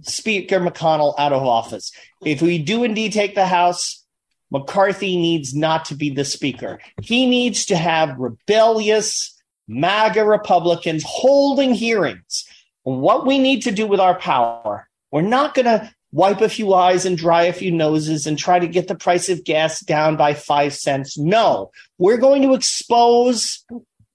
Speaker 0.03 0.59
McConnell 0.59 1.15
out 1.17 1.33
of 1.33 1.43
office. 1.43 1.91
If 2.23 2.41
we 2.41 2.57
do 2.57 2.83
indeed 2.83 3.13
take 3.13 3.35
the 3.35 3.45
House, 3.45 4.03
McCarthy 4.51 5.17
needs 5.17 5.55
not 5.55 5.85
to 5.85 5.95
be 5.95 6.09
the 6.09 6.25
Speaker. 6.25 6.79
He 7.01 7.25
needs 7.25 7.65
to 7.67 7.75
have 7.75 8.17
rebellious 8.17 9.37
MAGA 9.67 10.25
Republicans 10.25 11.03
holding 11.07 11.73
hearings. 11.73 12.45
What 12.83 13.25
we 13.25 13.39
need 13.39 13.63
to 13.63 13.71
do 13.71 13.87
with 13.87 13.99
our 13.99 14.17
power, 14.17 14.89
we're 15.11 15.21
not 15.21 15.53
going 15.53 15.65
to 15.65 15.93
wipe 16.11 16.41
a 16.41 16.49
few 16.49 16.73
eyes 16.73 17.05
and 17.05 17.17
dry 17.17 17.43
a 17.43 17.53
few 17.53 17.71
noses 17.71 18.25
and 18.27 18.37
try 18.37 18.59
to 18.59 18.67
get 18.67 18.87
the 18.87 18.95
price 18.95 19.29
of 19.29 19.45
gas 19.45 19.79
down 19.79 20.17
by 20.17 20.33
five 20.33 20.73
cents. 20.73 21.17
No, 21.17 21.71
we're 21.97 22.17
going 22.17 22.41
to 22.41 22.53
expose 22.53 23.63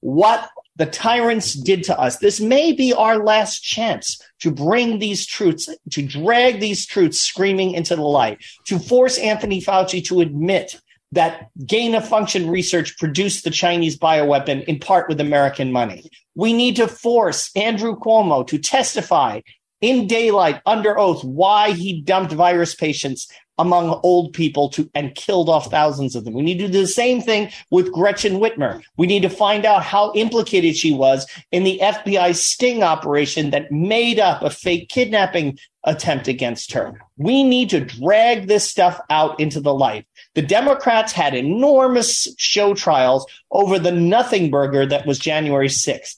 what 0.01 0.49
the 0.77 0.87
tyrants 0.87 1.55
did 1.55 1.85
to 1.85 1.99
us. 1.99 2.19
This 2.19 2.41
may 2.41 2.73
be 2.73 2.93
our 2.93 3.25
last 3.25 3.61
chance 3.61 4.21
to 4.41 4.51
bring 4.51 4.99
these 4.99 5.27
truths, 5.27 5.69
to 5.91 6.03
drag 6.03 6.61
these 6.61 6.87
truths 6.87 7.19
screaming 7.19 7.73
into 7.73 7.97
the 7.97 8.03
light, 8.03 8.45
to 8.67 8.79
force 8.79 9.19
Anthony 9.19 9.61
Fauci 9.61 10.05
to 10.07 10.21
admit 10.21 10.79
that 11.13 11.49
gain 11.67 11.95
of 11.95 12.07
function 12.07 12.51
research 12.51 12.99
produced 12.99 13.45
the 13.45 13.51
Chinese 13.51 13.99
bioweapon 13.99 14.65
in 14.65 14.79
part 14.79 15.09
with 15.09 15.21
American 15.21 15.73
money. 15.73 16.11
We 16.35 16.53
need 16.53 16.77
to 16.77 16.89
force 16.89 17.51
Andrew 17.57 17.97
Cuomo 17.97 18.47
to 18.49 18.59
testify 18.59 19.41
in 19.81 20.07
daylight 20.07 20.61
under 20.67 20.99
oath 20.99 21.25
why 21.25 21.73
he 21.73 22.01
dumped 22.01 22.33
virus 22.33 22.75
patients 22.75 23.29
among 23.59 24.01
old 24.03 24.33
people 24.33 24.69
to 24.71 24.91
and 24.95 25.15
killed 25.15 25.49
off 25.49 25.71
thousands 25.71 26.15
of 26.15 26.25
them. 26.25 26.35
We 26.35 26.43
need 26.43 26.59
to 26.59 26.69
do 26.69 26.81
the 26.81 26.87
same 26.87 27.21
thing 27.21 27.51
with 27.71 27.93
Gretchen 27.93 28.35
Whitmer. 28.35 28.83
We 28.97 29.07
need 29.07 29.23
to 29.23 29.31
find 29.31 29.65
out 29.65 29.83
how 29.83 30.13
implicated 30.15 30.77
she 30.77 30.93
was 30.93 31.27
in 31.53 31.65
the 31.65 31.79
FBI 31.83 32.35
sting 32.35 32.83
operation 32.83 33.51
that 33.51 33.73
made 33.73 34.19
up 34.19 34.43
a 34.43 34.51
fake 34.51 34.89
kidnapping 34.89 35.59
attempt 35.85 36.29
against 36.29 36.73
her. 36.73 37.01
We 37.17 37.45
need 37.45 37.71
to 37.71 37.81
drag 37.81 38.49
this 38.49 38.69
stuff 38.69 39.01
out 39.09 39.39
into 39.41 39.61
the 39.61 39.73
light. 39.73 40.07
The 40.35 40.43
Democrats 40.43 41.13
had 41.13 41.35
enormous 41.35 42.29
show 42.39 42.75
trials 42.75 43.27
over 43.51 43.79
the 43.79 43.93
nothing 43.93 44.51
burger 44.51 44.85
that 44.87 45.07
was 45.07 45.19
January 45.19 45.69
6th. 45.69 46.17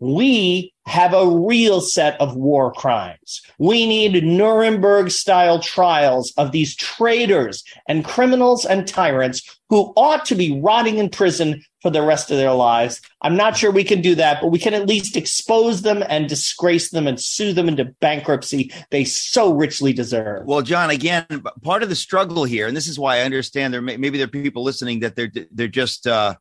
We 0.00 0.72
have 0.86 1.14
a 1.14 1.26
real 1.26 1.80
set 1.80 2.20
of 2.20 2.34
war 2.34 2.72
crimes. 2.72 3.42
We 3.58 3.86
need 3.86 4.24
Nuremberg 4.24 5.10
style 5.10 5.60
trials 5.60 6.32
of 6.36 6.50
these 6.50 6.74
traitors 6.74 7.62
and 7.86 8.04
criminals 8.04 8.64
and 8.64 8.88
tyrants 8.88 9.42
who 9.68 9.92
ought 9.96 10.24
to 10.24 10.34
be 10.34 10.60
rotting 10.60 10.98
in 10.98 11.10
prison 11.10 11.62
for 11.80 11.90
the 11.90 12.02
rest 12.02 12.30
of 12.30 12.38
their 12.38 12.52
lives. 12.52 13.00
I'm 13.22 13.36
not 13.36 13.56
sure 13.56 13.70
we 13.70 13.84
can 13.84 14.00
do 14.00 14.14
that, 14.16 14.40
but 14.40 14.48
we 14.48 14.58
can 14.58 14.74
at 14.74 14.88
least 14.88 15.16
expose 15.16 15.82
them 15.82 16.02
and 16.08 16.28
disgrace 16.28 16.90
them 16.90 17.06
and 17.06 17.20
sue 17.20 17.52
them 17.52 17.68
into 17.68 17.84
bankruptcy 18.00 18.72
they 18.90 19.04
so 19.04 19.54
richly 19.54 19.92
deserve. 19.92 20.44
Well, 20.46 20.62
John, 20.62 20.90
again, 20.90 21.24
part 21.62 21.82
of 21.82 21.88
the 21.88 21.94
struggle 21.94 22.44
here, 22.44 22.66
and 22.66 22.76
this 22.76 22.88
is 22.88 22.98
why 22.98 23.18
I 23.18 23.20
understand 23.20 23.72
there 23.72 23.80
may, 23.80 23.96
maybe 23.96 24.18
there 24.18 24.26
are 24.26 24.30
people 24.30 24.64
listening 24.64 25.00
that 25.00 25.14
they're 25.14 25.30
they're 25.52 25.68
just 25.68 26.06
uh, 26.06 26.34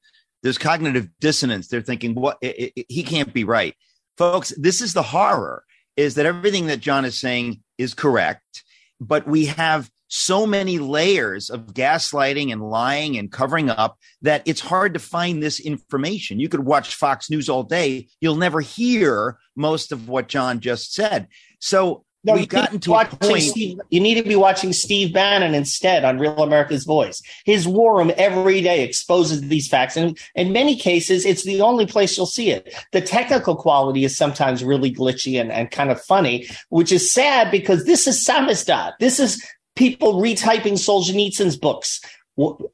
there's 0.43 0.58
cognitive 0.58 1.10
dissonance. 1.19 1.67
They're 1.67 1.82
thinking, 1.82 2.15
what 2.15 2.38
it, 2.41 2.73
it, 2.75 2.86
he 2.89 3.04
can't 3.04 3.34
be 3.34 3.43
right. 3.43 3.75
Folks, 4.17 4.54
this 4.58 4.82
is 4.82 4.93
the 4.93 5.04
horror 5.04 5.63
is 5.95 6.15
that 6.15 6.25
everything 6.25 6.67
that 6.67 6.80
John 6.80 7.06
is 7.06 7.17
saying 7.17 7.62
is 7.78 7.93
correct, 7.93 8.63
but 8.99 9.28
we 9.28 9.45
have 9.45 9.89
so 10.10 10.47
many 10.47 10.80
layers 10.80 11.49
of 11.49 11.67
gaslighting 11.67 12.52
and 12.52 12.67
lying 12.67 13.17
and 13.17 13.32
covering 13.32 13.69
up 13.69 13.97
that 14.21 14.41
it's 14.45 14.60
hard 14.60 14.93
to 14.95 14.99
find 14.99 15.41
this 15.41 15.60
information. 15.60 16.39
You 16.39 16.49
could 16.49 16.65
watch 16.65 16.95
Fox 16.95 17.30
News 17.30 17.47
all 17.47 17.63
day, 17.63 18.08
you'll 18.19 18.36
never 18.36 18.60
hear 18.60 19.38
most 19.56 19.91
of 19.91 20.10
what 20.10 20.28
John 20.28 20.60
just 20.60 20.93
said. 20.93 21.28
So 21.60 22.06
no, 22.23 22.34
we've 22.34 22.49
gotten 22.49 22.79
to 22.82 22.93
a 22.95 23.05
point. 23.05 23.43
Steve, 23.43 23.79
you 23.89 23.99
need 24.01 24.15
to 24.15 24.27
be 24.27 24.36
watching 24.36 24.73
Steve 24.73 25.13
Bannon 25.13 25.55
instead 25.55 26.03
on 26.03 26.19
Real 26.19 26.43
America's 26.43 26.84
Voice. 26.84 27.21
His 27.45 27.67
war 27.67 27.97
room 27.97 28.12
every 28.17 28.62
day 28.62 28.84
exposes 28.84 29.41
these 29.41 29.69
facts, 29.69 29.95
and 29.95 30.17
in 30.36 30.51
many 30.51 30.75
cases, 30.75 31.25
it's 31.25 31.43
the 31.43 31.62
only 31.62 31.86
place 31.86 32.17
you'll 32.17 32.25
see 32.25 32.51
it. 32.51 32.73
The 32.91 33.01
technical 33.01 33.55
quality 33.55 34.03
is 34.03 34.17
sometimes 34.17 34.63
really 34.63 34.93
glitchy 34.93 35.39
and, 35.39 35.51
and 35.51 35.71
kind 35.71 35.91
of 35.91 36.01
funny, 36.01 36.47
which 36.69 36.91
is 36.91 37.10
sad 37.10 37.51
because 37.51 37.86
this 37.86 38.05
is 38.05 38.25
samizdat. 38.25 38.93
This 38.99 39.19
is 39.19 39.41
people 39.77 40.15
retyping 40.15 40.73
Solzhenitsyn's 40.73 41.55
books. 41.55 42.01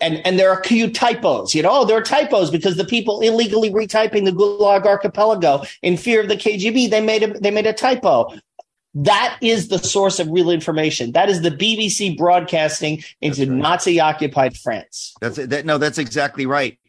And, 0.02 0.26
and 0.26 0.38
there 0.38 0.52
are 0.52 0.64
few 0.64 0.92
typos, 0.92 1.56
you 1.56 1.64
know, 1.64 1.86
there 1.86 1.98
are 1.98 2.04
typos 2.04 2.52
because 2.52 2.78
the 2.78 2.86
people 2.86 3.22
illegally 3.22 3.72
retyping 3.72 4.24
the 4.24 4.32
Gulag 4.32 4.86
Archipelago 4.86 5.64
in 5.82 5.98
fear 5.98 6.22
of 6.22 6.28
the 6.28 6.36
KGB, 6.36 6.92
they 6.92 7.02
made 7.02 7.24
a, 7.24 7.40
they 7.40 7.50
made 7.50 7.66
a 7.66 7.74
typo. 7.74 8.32
That 8.96 9.38
is 9.42 9.68
the 9.68 9.78
source 9.78 10.20
of 10.20 10.30
real 10.30 10.50
information. 10.50 11.12
That 11.12 11.30
is 11.30 11.42
the 11.42 11.52
BBC 11.52 12.18
broadcasting 12.18 13.04
into 13.20 13.42
right. 13.42 13.50
Nazi 13.50 14.00
occupied 14.00 14.56
France. 14.58 15.14
That's 15.20 15.38
it. 15.38 15.50
That, 15.50 15.66
no, 15.66 15.78
that's 15.78 15.98
exactly 15.98 16.46
right. 16.46 16.80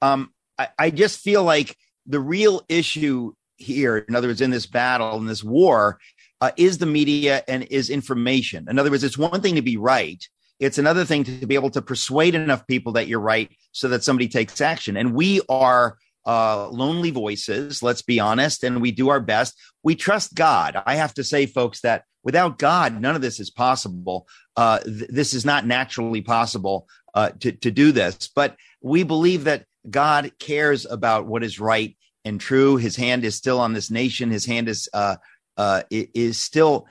Um, 0.00 0.32
I, 0.56 0.68
I 0.78 0.90
just 0.90 1.18
feel 1.18 1.42
like 1.42 1.76
the 2.06 2.20
real 2.20 2.64
issue 2.68 3.32
here, 3.56 3.98
in 3.98 4.14
other 4.14 4.28
words, 4.28 4.40
in 4.40 4.50
this 4.50 4.66
battle, 4.66 5.18
in 5.18 5.26
this 5.26 5.42
war, 5.42 5.98
uh, 6.40 6.52
is 6.56 6.78
the 6.78 6.86
media 6.86 7.42
and 7.48 7.64
is 7.64 7.90
information. 7.90 8.68
In 8.70 8.78
other 8.78 8.90
words, 8.90 9.02
it's 9.02 9.18
one 9.18 9.40
thing 9.40 9.56
to 9.56 9.62
be 9.62 9.76
right. 9.76 10.24
It's 10.60 10.78
another 10.78 11.04
thing 11.04 11.24
to 11.24 11.46
be 11.46 11.56
able 11.56 11.70
to 11.70 11.82
persuade 11.82 12.34
enough 12.34 12.66
people 12.66 12.92
that 12.92 13.08
you're 13.08 13.20
right 13.20 13.50
so 13.72 13.88
that 13.88 14.04
somebody 14.04 14.28
takes 14.28 14.60
action. 14.60 14.96
And 14.96 15.14
we 15.14 15.40
are 15.48 15.98
uh, 16.26 16.68
lonely 16.68 17.10
voices, 17.10 17.82
let's 17.82 18.02
be 18.02 18.20
honest, 18.20 18.64
and 18.64 18.82
we 18.82 18.90
do 18.90 19.08
our 19.08 19.20
best. 19.20 19.58
We 19.82 19.94
trust 19.94 20.34
God. 20.34 20.82
I 20.84 20.96
have 20.96 21.14
to 21.14 21.24
say, 21.24 21.46
folks, 21.46 21.80
that 21.82 22.04
without 22.24 22.58
God, 22.58 23.00
none 23.00 23.14
of 23.14 23.22
this 23.22 23.38
is 23.38 23.50
possible. 23.50 24.26
Uh, 24.56 24.80
th- 24.80 25.08
this 25.08 25.32
is 25.32 25.44
not 25.44 25.66
naturally 25.66 26.20
possible 26.20 26.88
uh, 27.14 27.30
to, 27.40 27.52
to 27.52 27.70
do 27.70 27.92
this, 27.92 28.28
but 28.34 28.56
we 28.82 29.04
believe 29.04 29.44
that 29.44 29.64
God 29.88 30.32
cares 30.38 30.84
about 30.84 31.26
what 31.26 31.44
is 31.44 31.60
right 31.60 31.96
and 32.24 32.40
true. 32.40 32.76
His 32.76 32.96
hand 32.96 33.24
is 33.24 33.36
still 33.36 33.60
on 33.60 33.72
this 33.72 33.90
nation. 33.90 34.30
His 34.30 34.44
hand 34.44 34.68
is 34.68 34.88
uh, 34.92 35.16
uh, 35.56 35.82
is 35.90 36.38
still 36.38 36.86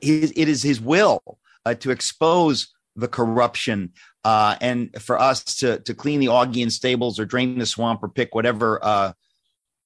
it 0.00 0.48
is 0.48 0.62
his 0.62 0.80
will 0.80 1.20
uh, 1.64 1.74
to 1.74 1.90
expose 1.90 2.72
the 2.96 3.08
corruption 3.08 3.92
uh, 4.24 4.56
and 4.60 4.90
for 5.02 5.18
us 5.18 5.42
to 5.56 5.80
to 5.80 5.94
clean 5.94 6.20
the 6.20 6.26
Augean 6.26 6.70
stables 6.70 7.18
or 7.18 7.26
drain 7.26 7.58
the 7.58 7.66
swamp 7.66 8.02
or 8.02 8.08
pick 8.08 8.34
whatever 8.34 8.82
uh, 8.82 9.12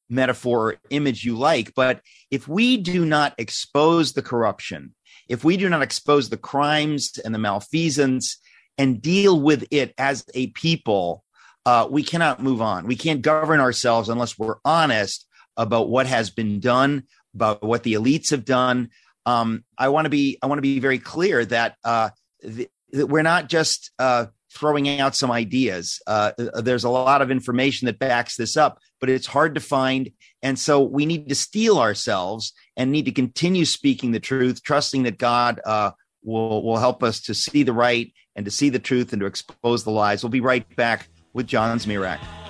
metaphor 0.09 0.73
or 0.73 0.77
image 0.91 1.25
you 1.25 1.37
like. 1.37 1.75
But 1.75 2.01
if 2.31 2.49
we 2.49 2.77
do 2.77 3.05
not 3.05 3.35
expose 3.39 4.13
the 4.13 4.23
corruption, 4.23 4.95
if 5.29 5.45
we 5.45 5.57
do 5.57 5.69
not 5.69 5.83
expose 5.83 6.29
the 6.29 6.37
crimes 6.37 7.19
and 7.19 7.35
the 7.35 7.39
malfeasance 7.39 8.39
and 8.77 9.03
deal 9.03 9.41
with 9.41 9.67
it 9.71 9.93
as 9.99 10.25
a 10.35 10.49
people, 10.49 11.25
uh, 11.67 11.87
we 11.91 12.03
cannot 12.03 12.43
move 12.43 12.63
on. 12.63 12.87
We 12.87 12.97
can't 12.97 13.23
govern 13.23 13.61
ourselves 13.61 14.09
unless 14.09 14.39
we're 14.39 14.57
honest 14.65 15.27
about 15.57 15.89
what 15.89 16.07
has 16.07 16.31
been 16.31 16.61
done, 16.61 17.05
about 17.35 17.63
what 17.63 17.83
the 17.83 17.95
elites 17.95 18.31
have 18.31 18.45
done. 18.45 18.91
Um, 19.27 19.65
I 19.77 19.89
want 19.89 20.07
to 20.07 20.11
be 20.11 20.39
I 20.41 20.47
want 20.47 20.59
to 20.59 20.63
be 20.63 20.79
very 20.79 20.99
clear 20.99 21.45
that 21.45 21.77
uh, 21.85 22.11
the, 22.43 22.69
we're 22.93 23.23
not 23.23 23.49
just 23.49 23.91
uh, 23.99 24.27
throwing 24.53 25.01
out 25.01 25.15
some 25.15 25.31
ideas. 25.31 26.01
Uh, 26.07 26.33
there's 26.55 26.85
a 26.85 26.89
lot 26.89 27.23
of 27.23 27.31
information 27.31 27.87
that 27.87 27.99
backs 27.99 28.37
this 28.37 28.57
up, 28.57 28.79
but 29.01 29.11
it's 29.11 29.27
hard 29.27 29.55
to 29.55 29.61
find. 29.61 30.11
And 30.43 30.59
so 30.59 30.83
we 30.83 31.07
need 31.07 31.29
to 31.29 31.35
steel 31.35 31.79
ourselves 31.79 32.53
and 32.77 32.91
need 32.91 33.05
to 33.05 33.13
continue 33.13 33.65
speaking 33.65 34.13
the 34.13 34.21
truth, 34.21 34.63
trusting 34.63 35.03
that 35.05 35.19
God 35.19 35.61
uh, 35.65 35.91
will, 36.23 36.63
will 36.63 36.79
help 36.79 37.03
us 37.03 37.21
to 37.23 37.35
see 37.35 37.63
the 37.63 37.73
right 37.73 38.13
and 38.37 38.45
to 38.45 38.51
see 38.51 38.71
the 38.71 38.79
truth 38.79 39.13
and 39.13 39.21
to 39.21 39.27
expose 39.27 39.85
the 39.85 39.91
lies. 39.91 40.23
We'll 40.23 40.31
be 40.31 40.41
right 40.41 40.65
back 40.77 41.09
with 41.33 41.47
John 41.47 41.79
Zmirak. 41.79 42.48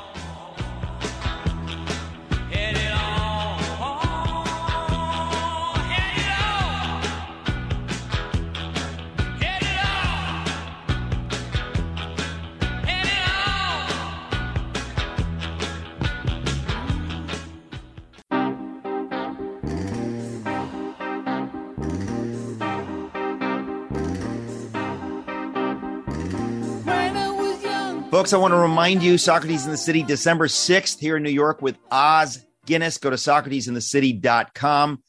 Folks, 28.10 28.32
I 28.32 28.38
want 28.38 28.52
to 28.52 28.58
remind 28.58 29.02
you 29.02 29.18
Socrates 29.18 29.66
in 29.66 29.70
the 29.70 29.76
City, 29.76 30.02
December 30.02 30.46
6th 30.46 30.98
here 30.98 31.18
in 31.18 31.22
New 31.22 31.30
York 31.30 31.60
with 31.60 31.76
Os 31.90 32.38
Guinness. 32.64 32.96
Go 32.96 33.10
to 33.10 33.16
socratesinthecity.com. 33.16 35.02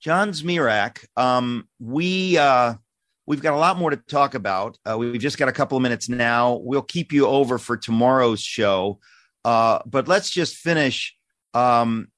John 0.00 0.28
Zmirak, 0.32 0.98
um, 1.16 1.66
we, 1.80 2.36
uh, 2.36 2.74
we've 3.24 3.40
got 3.40 3.54
a 3.54 3.56
lot 3.56 3.78
more 3.78 3.88
to 3.88 3.96
talk 3.96 4.34
about. 4.34 4.76
Uh, 4.84 4.98
we've 4.98 5.18
just 5.18 5.38
got 5.38 5.48
a 5.48 5.52
couple 5.52 5.78
of 5.78 5.82
minutes 5.82 6.10
now. 6.10 6.60
We'll 6.62 6.82
keep 6.82 7.10
you 7.10 7.26
over 7.26 7.56
for 7.56 7.78
tomorrow's 7.78 8.42
show. 8.42 9.00
Uh, 9.46 9.78
but 9.86 10.06
let's 10.06 10.28
just 10.28 10.56
finish 10.56 11.16
um, 11.54 12.08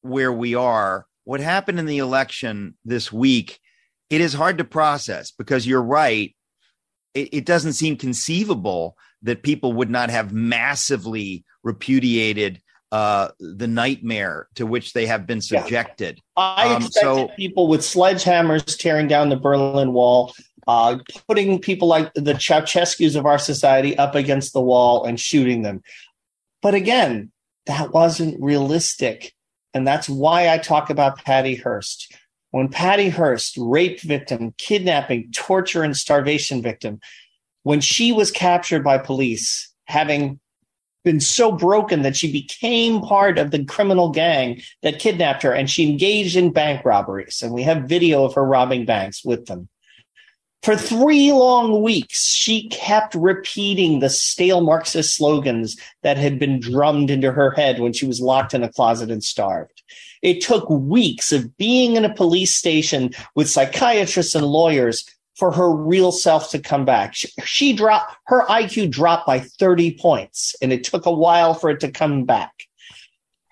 where 0.00 0.32
we 0.32 0.54
are. 0.54 1.04
What 1.24 1.40
happened 1.40 1.78
in 1.78 1.84
the 1.84 1.98
election 1.98 2.74
this 2.86 3.12
week, 3.12 3.60
it 4.08 4.22
is 4.22 4.32
hard 4.32 4.56
to 4.58 4.64
process 4.64 5.30
because 5.30 5.66
you're 5.66 5.82
right. 5.82 6.34
It, 7.12 7.34
it 7.34 7.44
doesn't 7.44 7.74
seem 7.74 7.96
conceivable 7.96 8.96
that 9.24 9.42
people 9.42 9.72
would 9.72 9.90
not 9.90 10.10
have 10.10 10.32
massively 10.32 11.44
repudiated 11.62 12.60
uh, 12.92 13.30
the 13.40 13.66
nightmare 13.66 14.46
to 14.54 14.64
which 14.66 14.92
they 14.92 15.06
have 15.06 15.26
been 15.26 15.40
subjected. 15.40 16.20
Yeah. 16.36 16.42
I 16.42 16.74
um, 16.74 16.82
expected 16.82 17.00
so, 17.00 17.28
people 17.36 17.66
with 17.66 17.80
sledgehammers 17.80 18.78
tearing 18.78 19.08
down 19.08 19.30
the 19.30 19.36
Berlin 19.36 19.92
Wall, 19.92 20.32
uh, 20.68 20.98
putting 21.26 21.58
people 21.58 21.88
like 21.88 22.12
the 22.14 22.34
Ceausescu's 22.34 23.16
of 23.16 23.26
our 23.26 23.38
society 23.38 23.98
up 23.98 24.14
against 24.14 24.52
the 24.52 24.60
wall 24.60 25.04
and 25.04 25.18
shooting 25.18 25.62
them. 25.62 25.82
But 26.62 26.74
again, 26.74 27.32
that 27.66 27.92
wasn't 27.92 28.40
realistic. 28.40 29.34
And 29.72 29.86
that's 29.86 30.08
why 30.08 30.50
I 30.50 30.58
talk 30.58 30.88
about 30.88 31.18
Patty 31.24 31.56
Hearst. 31.56 32.14
When 32.52 32.68
Patty 32.68 33.08
Hearst, 33.08 33.56
rape 33.58 34.00
victim, 34.02 34.54
kidnapping, 34.56 35.32
torture, 35.32 35.82
and 35.82 35.96
starvation 35.96 36.62
victim, 36.62 37.00
when 37.64 37.80
she 37.80 38.12
was 38.12 38.30
captured 38.30 38.84
by 38.84 38.96
police, 38.96 39.70
having 39.86 40.38
been 41.02 41.20
so 41.20 41.52
broken 41.52 42.02
that 42.02 42.16
she 42.16 42.32
became 42.32 43.00
part 43.02 43.38
of 43.38 43.50
the 43.50 43.64
criminal 43.64 44.10
gang 44.10 44.62
that 44.82 44.98
kidnapped 44.98 45.42
her 45.42 45.52
and 45.52 45.68
she 45.68 45.88
engaged 45.88 46.36
in 46.36 46.50
bank 46.50 46.84
robberies. 46.84 47.42
And 47.42 47.52
we 47.52 47.62
have 47.62 47.84
video 47.84 48.24
of 48.24 48.34
her 48.34 48.44
robbing 48.44 48.86
banks 48.86 49.24
with 49.24 49.46
them. 49.46 49.68
For 50.62 50.76
three 50.76 51.30
long 51.30 51.82
weeks, 51.82 52.32
she 52.32 52.70
kept 52.70 53.14
repeating 53.14 54.00
the 54.00 54.08
stale 54.08 54.62
Marxist 54.62 55.14
slogans 55.14 55.76
that 56.02 56.16
had 56.16 56.38
been 56.38 56.58
drummed 56.58 57.10
into 57.10 57.30
her 57.32 57.50
head 57.50 57.80
when 57.80 57.92
she 57.92 58.06
was 58.06 58.18
locked 58.18 58.54
in 58.54 58.62
a 58.62 58.72
closet 58.72 59.10
and 59.10 59.22
starved. 59.22 59.82
It 60.22 60.40
took 60.40 60.70
weeks 60.70 61.32
of 61.32 61.54
being 61.58 61.96
in 61.96 62.06
a 62.06 62.14
police 62.14 62.54
station 62.54 63.10
with 63.34 63.50
psychiatrists 63.50 64.34
and 64.34 64.46
lawyers 64.46 65.04
for 65.36 65.52
her 65.52 65.70
real 65.70 66.12
self 66.12 66.50
to 66.50 66.58
come 66.58 66.84
back. 66.84 67.14
She, 67.14 67.28
she, 67.44 67.72
dropped 67.72 68.16
her 68.26 68.46
IQ 68.46 68.90
dropped 68.90 69.26
by 69.26 69.40
30 69.40 69.98
points 69.98 70.54
and 70.62 70.72
it 70.72 70.84
took 70.84 71.06
a 71.06 71.12
while 71.12 71.54
for 71.54 71.70
it 71.70 71.80
to 71.80 71.90
come 71.90 72.24
back. 72.24 72.52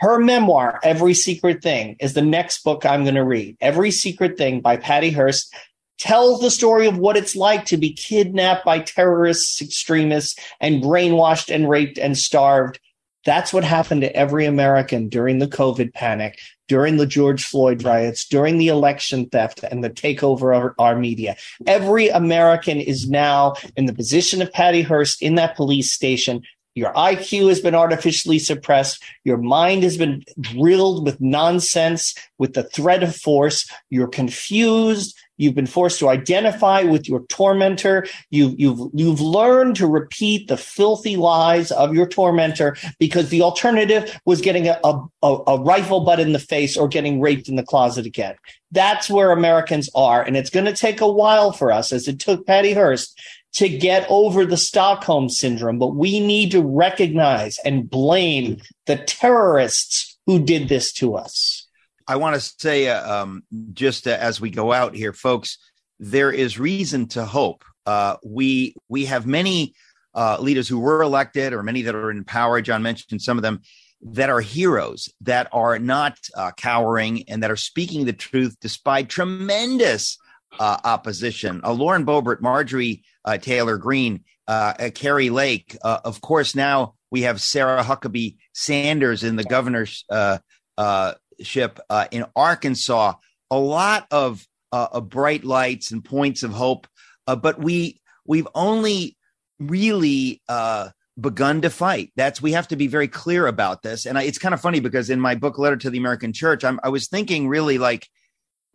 Her 0.01 0.18
memoir, 0.18 0.81
Every 0.83 1.14
Secret 1.14 1.62
Thing, 1.62 1.97
is 2.01 2.14
the 2.14 2.23
next 2.23 2.64
book 2.64 2.85
I'm 2.85 3.05
going 3.05 3.14
to 3.14 3.25
read. 3.25 3.57
Every 3.61 3.92
Secret 3.92 4.37
Thing 4.37 4.61
by 4.61 4.77
Patty 4.77 5.11
Hearst 5.11 5.55
tells 5.99 6.40
the 6.40 6.51
story 6.51 6.88
of 6.88 6.99
what 6.99 7.16
it's 7.16 7.37
like 7.37 7.66
to 7.66 7.77
be 7.77 7.92
kidnapped 7.92 8.64
by 8.64 8.81
terrorists, 8.81 9.62
extremists, 9.62 10.37
and 10.61 10.83
brainwashed 10.83 11.55
and 11.55 11.71
raped 11.71 11.99
and 11.99 12.18
starved 12.18 12.81
that's 13.24 13.52
what 13.52 13.64
happened 13.64 14.02
to 14.02 14.14
every 14.16 14.46
American 14.46 15.08
during 15.08 15.38
the 15.38 15.46
COVID 15.46 15.94
panic, 15.94 16.38
during 16.68 16.96
the 16.96 17.06
George 17.06 17.44
Floyd 17.44 17.85
riots, 17.85 18.26
during 18.26 18.58
the 18.58 18.68
election 18.68 19.28
theft 19.28 19.62
and 19.62 19.82
the 19.82 19.90
takeover 19.90 20.56
of 20.56 20.74
our 20.78 20.96
media. 20.96 21.37
Every 21.66 22.08
American 22.08 22.78
is 22.78 23.08
now 23.08 23.54
in 23.76 23.87
the 23.87 23.94
position 23.94 24.42
of 24.42 24.52
Patty 24.52 24.82
Hearst 24.82 25.22
in 25.22 25.37
that 25.37 25.56
police 25.56 25.92
station. 25.92 26.42
Your 26.74 26.92
IQ 26.94 27.48
has 27.48 27.61
been 27.61 27.74
artificially 27.74 28.38
suppressed. 28.38 29.02
Your 29.24 29.37
mind 29.37 29.82
has 29.82 29.98
been 29.98 30.24
drilled 30.40 31.04
with 31.04 31.20
nonsense, 31.20 32.14
with 32.38 32.54
the 32.54 32.62
threat 32.62 33.02
of 33.02 33.14
force. 33.14 33.70
You're 33.90 34.08
confused. 34.08 35.14
You've 35.37 35.55
been 35.55 35.66
forced 35.66 35.99
to 36.01 36.09
identify 36.09 36.83
with 36.83 37.09
your 37.09 37.25
tormentor. 37.27 38.07
You've, 38.31 38.59
you've, 38.59 38.90
you've 38.92 39.21
learned 39.21 39.77
to 39.77 39.87
repeat 39.87 40.49
the 40.49 40.57
filthy 40.57 41.16
lies 41.16 41.71
of 41.73 41.95
your 41.95 42.07
tormentor 42.07 42.77
because 42.99 43.31
the 43.31 43.42
alternative 43.42 44.21
was 44.25 44.40
getting 44.40 44.68
a, 44.68 44.79
a, 44.85 45.03
a 45.23 45.61
rifle 45.61 46.01
butt 46.01 46.21
in 46.21 46.33
the 46.33 46.38
face 46.38 46.77
or 46.77 46.87
getting 46.88 47.21
raped 47.21 47.49
in 47.49 47.57
the 47.57 47.62
closet 47.62 48.07
again. 48.07 48.35
That's 48.71 49.11
where 49.11 49.33
Americans 49.33 49.88
are. 49.95 50.23
And 50.23 50.37
it's 50.37 50.51
going 50.51 50.66
to 50.66 50.73
take 50.73 51.01
a 51.01 51.11
while 51.11 51.53
for 51.53 51.73
us, 51.73 51.92
as 51.92 52.09
it 52.09 52.18
took 52.18 52.47
Patty 52.47 52.73
Hearst 52.73 53.18
to 53.55 53.68
get 53.68 54.07
over 54.09 54.47
the 54.47 54.57
Stockholm 54.57 55.29
syndrome, 55.29 55.79
but 55.79 55.95
we 55.95 56.21
need 56.21 56.51
to 56.53 56.62
recognize 56.62 57.59
and 57.64 57.88
blame 57.88 58.59
the 58.87 58.97
terrorists 58.97 60.16
who 60.27 60.42
did 60.42 60.68
this 60.68 60.92
to 60.95 61.14
us. 61.14 61.62
I 62.07 62.17
want 62.17 62.35
to 62.35 62.41
say, 62.41 62.88
uh, 62.88 63.23
um, 63.23 63.43
just 63.73 64.07
uh, 64.07 64.17
as 64.19 64.41
we 64.41 64.51
go 64.51 64.73
out 64.73 64.95
here, 64.95 65.12
folks, 65.12 65.59
there 65.99 66.33
is 66.33 66.59
reason 66.59 67.07
to 67.09 67.25
hope. 67.25 67.65
Uh, 67.87 68.17
we 68.25 68.75
we 68.88 69.07
have 69.07 69.27
many 69.27 69.75
uh, 70.15 70.38
leaders 70.41 70.69
who 70.69 70.79
were 70.79 71.03
elected, 71.03 71.53
or 71.53 71.62
many 71.62 71.83
that 71.83 71.95
are 71.95 72.11
in 72.11 72.25
power. 72.25 72.61
John 72.61 72.83
mentioned 72.83 73.23
some 73.23 73.38
of 73.38 73.43
them 73.43 73.61
that 74.03 74.31
are 74.31 74.41
heroes, 74.41 75.09
that 75.21 75.49
are 75.53 75.79
not 75.79 76.19
uh, 76.37 76.51
cowering, 76.57 77.25
and 77.29 77.43
that 77.43 77.51
are 77.51 77.57
speaking 77.57 78.05
the 78.05 78.12
truth 78.12 78.57
despite 78.61 79.09
tremendous 79.09 80.19
uh, 80.59 80.79
opposition. 80.85 81.61
Lauren 81.65 82.05
Boebert, 82.05 82.41
Marjorie 82.41 83.05
Taylor 83.41 83.79
Greene, 83.79 84.25
Kari 84.49 85.31
Lake. 85.31 85.77
of 85.83 86.21
course, 86.21 86.55
now 86.55 86.95
we 87.12 87.23
have 87.23 87.43
Sarah 87.43 87.85
Huckabee 87.85 88.37
Sanders 88.55 89.23
in 89.23 89.37
the 89.37 89.45
governor's 89.45 90.05
uh, 90.11 90.38
uh, 90.79 91.12
ship 91.40 91.79
uh, 91.88 92.07
in 92.11 92.25
Arkansas, 92.37 93.14
a 93.51 93.59
lot 93.59 94.07
of, 94.11 94.47
uh, 94.73 95.01
bright 95.01 95.45
lights 95.45 95.90
and 95.90 96.03
points 96.03 96.42
of 96.42 96.51
hope, 96.53 96.87
uh, 97.27 97.37
but 97.37 97.59
we 97.59 98.01
we've 98.25 98.49
only 98.55 99.16
really 99.59 100.40
uh, 100.49 100.88
begun 101.21 101.61
to 101.62 101.71
fight. 101.71 102.12
That's 102.16 102.40
we 102.40 102.53
have 102.53 102.68
to 102.68 102.77
be 102.77 102.87
very 102.87 103.09
clear 103.09 103.47
about 103.47 103.83
this. 103.83 104.07
And 104.07 104.18
I, 104.18 104.23
it's 104.23 104.38
kind 104.38 104.55
of 104.55 104.61
funny 104.61 104.81
because 104.81 105.11
in 105.11 105.21
my 105.21 105.35
book, 105.35 105.59
Letter 105.59 105.77
to 105.77 105.90
the 105.90 105.99
American 105.99 106.33
Church, 106.33 106.64
I'm, 106.64 106.81
I 106.83 106.88
was 106.88 107.09
thinking 107.09 107.49
really 107.49 107.79
like 107.79 108.09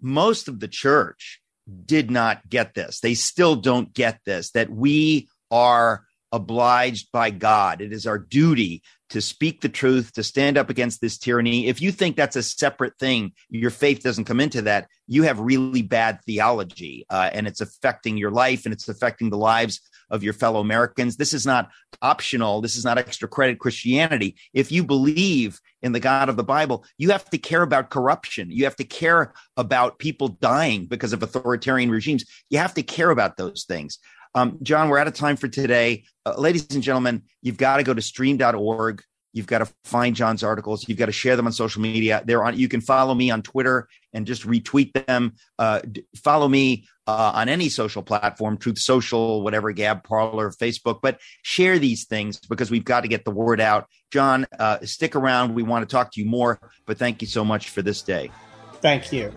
most 0.02 0.48
of 0.48 0.60
the 0.60 0.68
church 0.68 1.42
did 1.86 2.12
not 2.12 2.48
get 2.48 2.74
this. 2.74 3.00
They 3.00 3.14
still 3.14 3.56
don't 3.56 3.94
get 3.94 4.20
this. 4.26 4.52
That 4.52 4.70
we 4.70 5.30
are 5.52 6.06
obliged 6.32 7.12
by 7.12 7.32
God. 7.32 7.82
It 7.82 7.92
is 7.92 8.06
our 8.06 8.20
duty 8.20 8.84
to 9.10 9.22
speak 9.22 9.62
the 9.62 9.70
truth, 9.70 10.14
to 10.14 10.24
stand 10.24 10.58
up 10.58 10.70
against 10.70 11.02
this 11.02 11.18
tyranny. 11.18 11.68
If 11.68 11.82
you 11.82 11.92
think 11.92 12.16
that's 12.16 12.36
a 12.36 12.44
separate 12.44 12.98
thing, 13.00 13.32
your 13.50 13.72
faith 13.72 14.04
doesn't 14.04 14.26
come 14.26 14.40
into 14.40 14.62
that, 14.64 14.88
you 15.08 15.24
have 15.24 15.40
really 15.40 15.82
bad 15.82 16.20
theology 16.26 17.06
uh, 17.10 17.30
and 17.34 17.48
it's 17.48 17.62
affecting 17.62 18.18
your 18.18 18.32
life 18.32 18.66
and 18.66 18.74
it's 18.74 18.90
affecting 18.90 19.30
the 19.30 19.38
lives 19.38 19.80
of 20.10 20.24
your 20.24 20.34
fellow 20.34 20.60
Americans. 20.60 21.18
This 21.18 21.34
is 21.34 21.46
not 21.46 21.70
optional. 22.02 22.62
This 22.62 22.76
is 22.76 22.86
not 22.86 22.98
extra 22.98 23.28
credit 23.28 23.60
Christianity. 23.60 24.36
If 24.54 24.72
you 24.72 24.84
believe 24.84 25.60
in 25.82 25.92
the 25.92 26.00
God 26.00 26.30
of 26.30 26.38
the 26.38 26.44
Bible, 26.44 26.84
you 26.98 27.12
have 27.12 27.30
to 27.30 27.38
care 27.38 27.62
about 27.62 27.90
corruption. 27.90 28.50
You 28.52 28.66
have 28.66 28.76
to 28.78 28.84
care 28.84 29.34
about 29.56 30.00
people 30.00 30.30
dying 30.30 30.86
because 30.86 31.14
of 31.14 31.24
authoritarian 31.24 31.92
regimes. 31.92 32.26
You 32.50 32.60
have 32.60 32.74
to 32.76 32.84
care 32.84 33.12
about 33.12 33.38
those 33.38 33.66
things. 33.66 34.00
Um, 34.38 34.60
John, 34.62 34.90
we're 34.90 35.00
out 35.00 35.08
of 35.08 35.16
time 35.16 35.36
for 35.36 35.48
today. 35.48 36.04
Uh, 36.24 36.36
ladies 36.38 36.68
and 36.70 36.84
gentlemen, 36.84 37.24
you've 37.42 37.58
got 37.58 37.78
to 37.78 37.84
go 37.84 37.96
to 37.96 38.02
stream.org. 38.04 39.02
You've 39.34 39.48
got 39.48 39.60
to 39.60 39.74
find 39.84 40.16
John's 40.16 40.44
articles. 40.44 40.88
You've 40.88 41.00
got 41.00 41.08
to 41.08 41.12
share 41.12 41.36
them 41.36 41.48
on 41.48 41.54
social 41.54 41.82
media. 41.82 42.22
They're 42.24 42.44
on. 42.44 42.56
You 42.56 42.68
can 42.68 42.82
follow 42.82 43.16
me 43.16 43.32
on 43.32 43.42
Twitter 43.42 43.88
and 44.14 44.28
just 44.28 44.46
retweet 44.46 44.94
them. 45.08 45.34
Uh, 45.58 45.82
follow 46.16 46.48
me 46.48 46.86
uh, 47.08 47.32
on 47.34 47.50
any 47.50 47.68
social 47.68 48.04
platform, 48.04 48.58
Truth 48.58 48.78
Social, 48.78 49.42
whatever, 49.42 49.72
Gab, 49.72 50.04
Parler, 50.04 50.52
Facebook. 50.52 51.00
But 51.02 51.20
share 51.42 51.80
these 51.80 52.06
things 52.06 52.40
because 52.40 52.70
we've 52.70 52.86
got 52.86 53.02
to 53.02 53.08
get 53.08 53.26
the 53.26 53.32
word 53.32 53.60
out. 53.60 53.88
John, 54.12 54.46
uh, 54.60 54.86
stick 54.86 55.16
around. 55.16 55.56
We 55.56 55.64
want 55.64 55.88
to 55.88 55.92
talk 55.92 56.12
to 56.12 56.22
you 56.22 56.28
more. 56.28 56.60
But 56.86 57.00
thank 57.00 57.24
you 57.24 57.28
so 57.28 57.44
much 57.44 57.70
for 57.70 57.82
this 57.82 58.04
day. 58.04 58.30
Thank 58.82 59.12
you. 59.12 59.34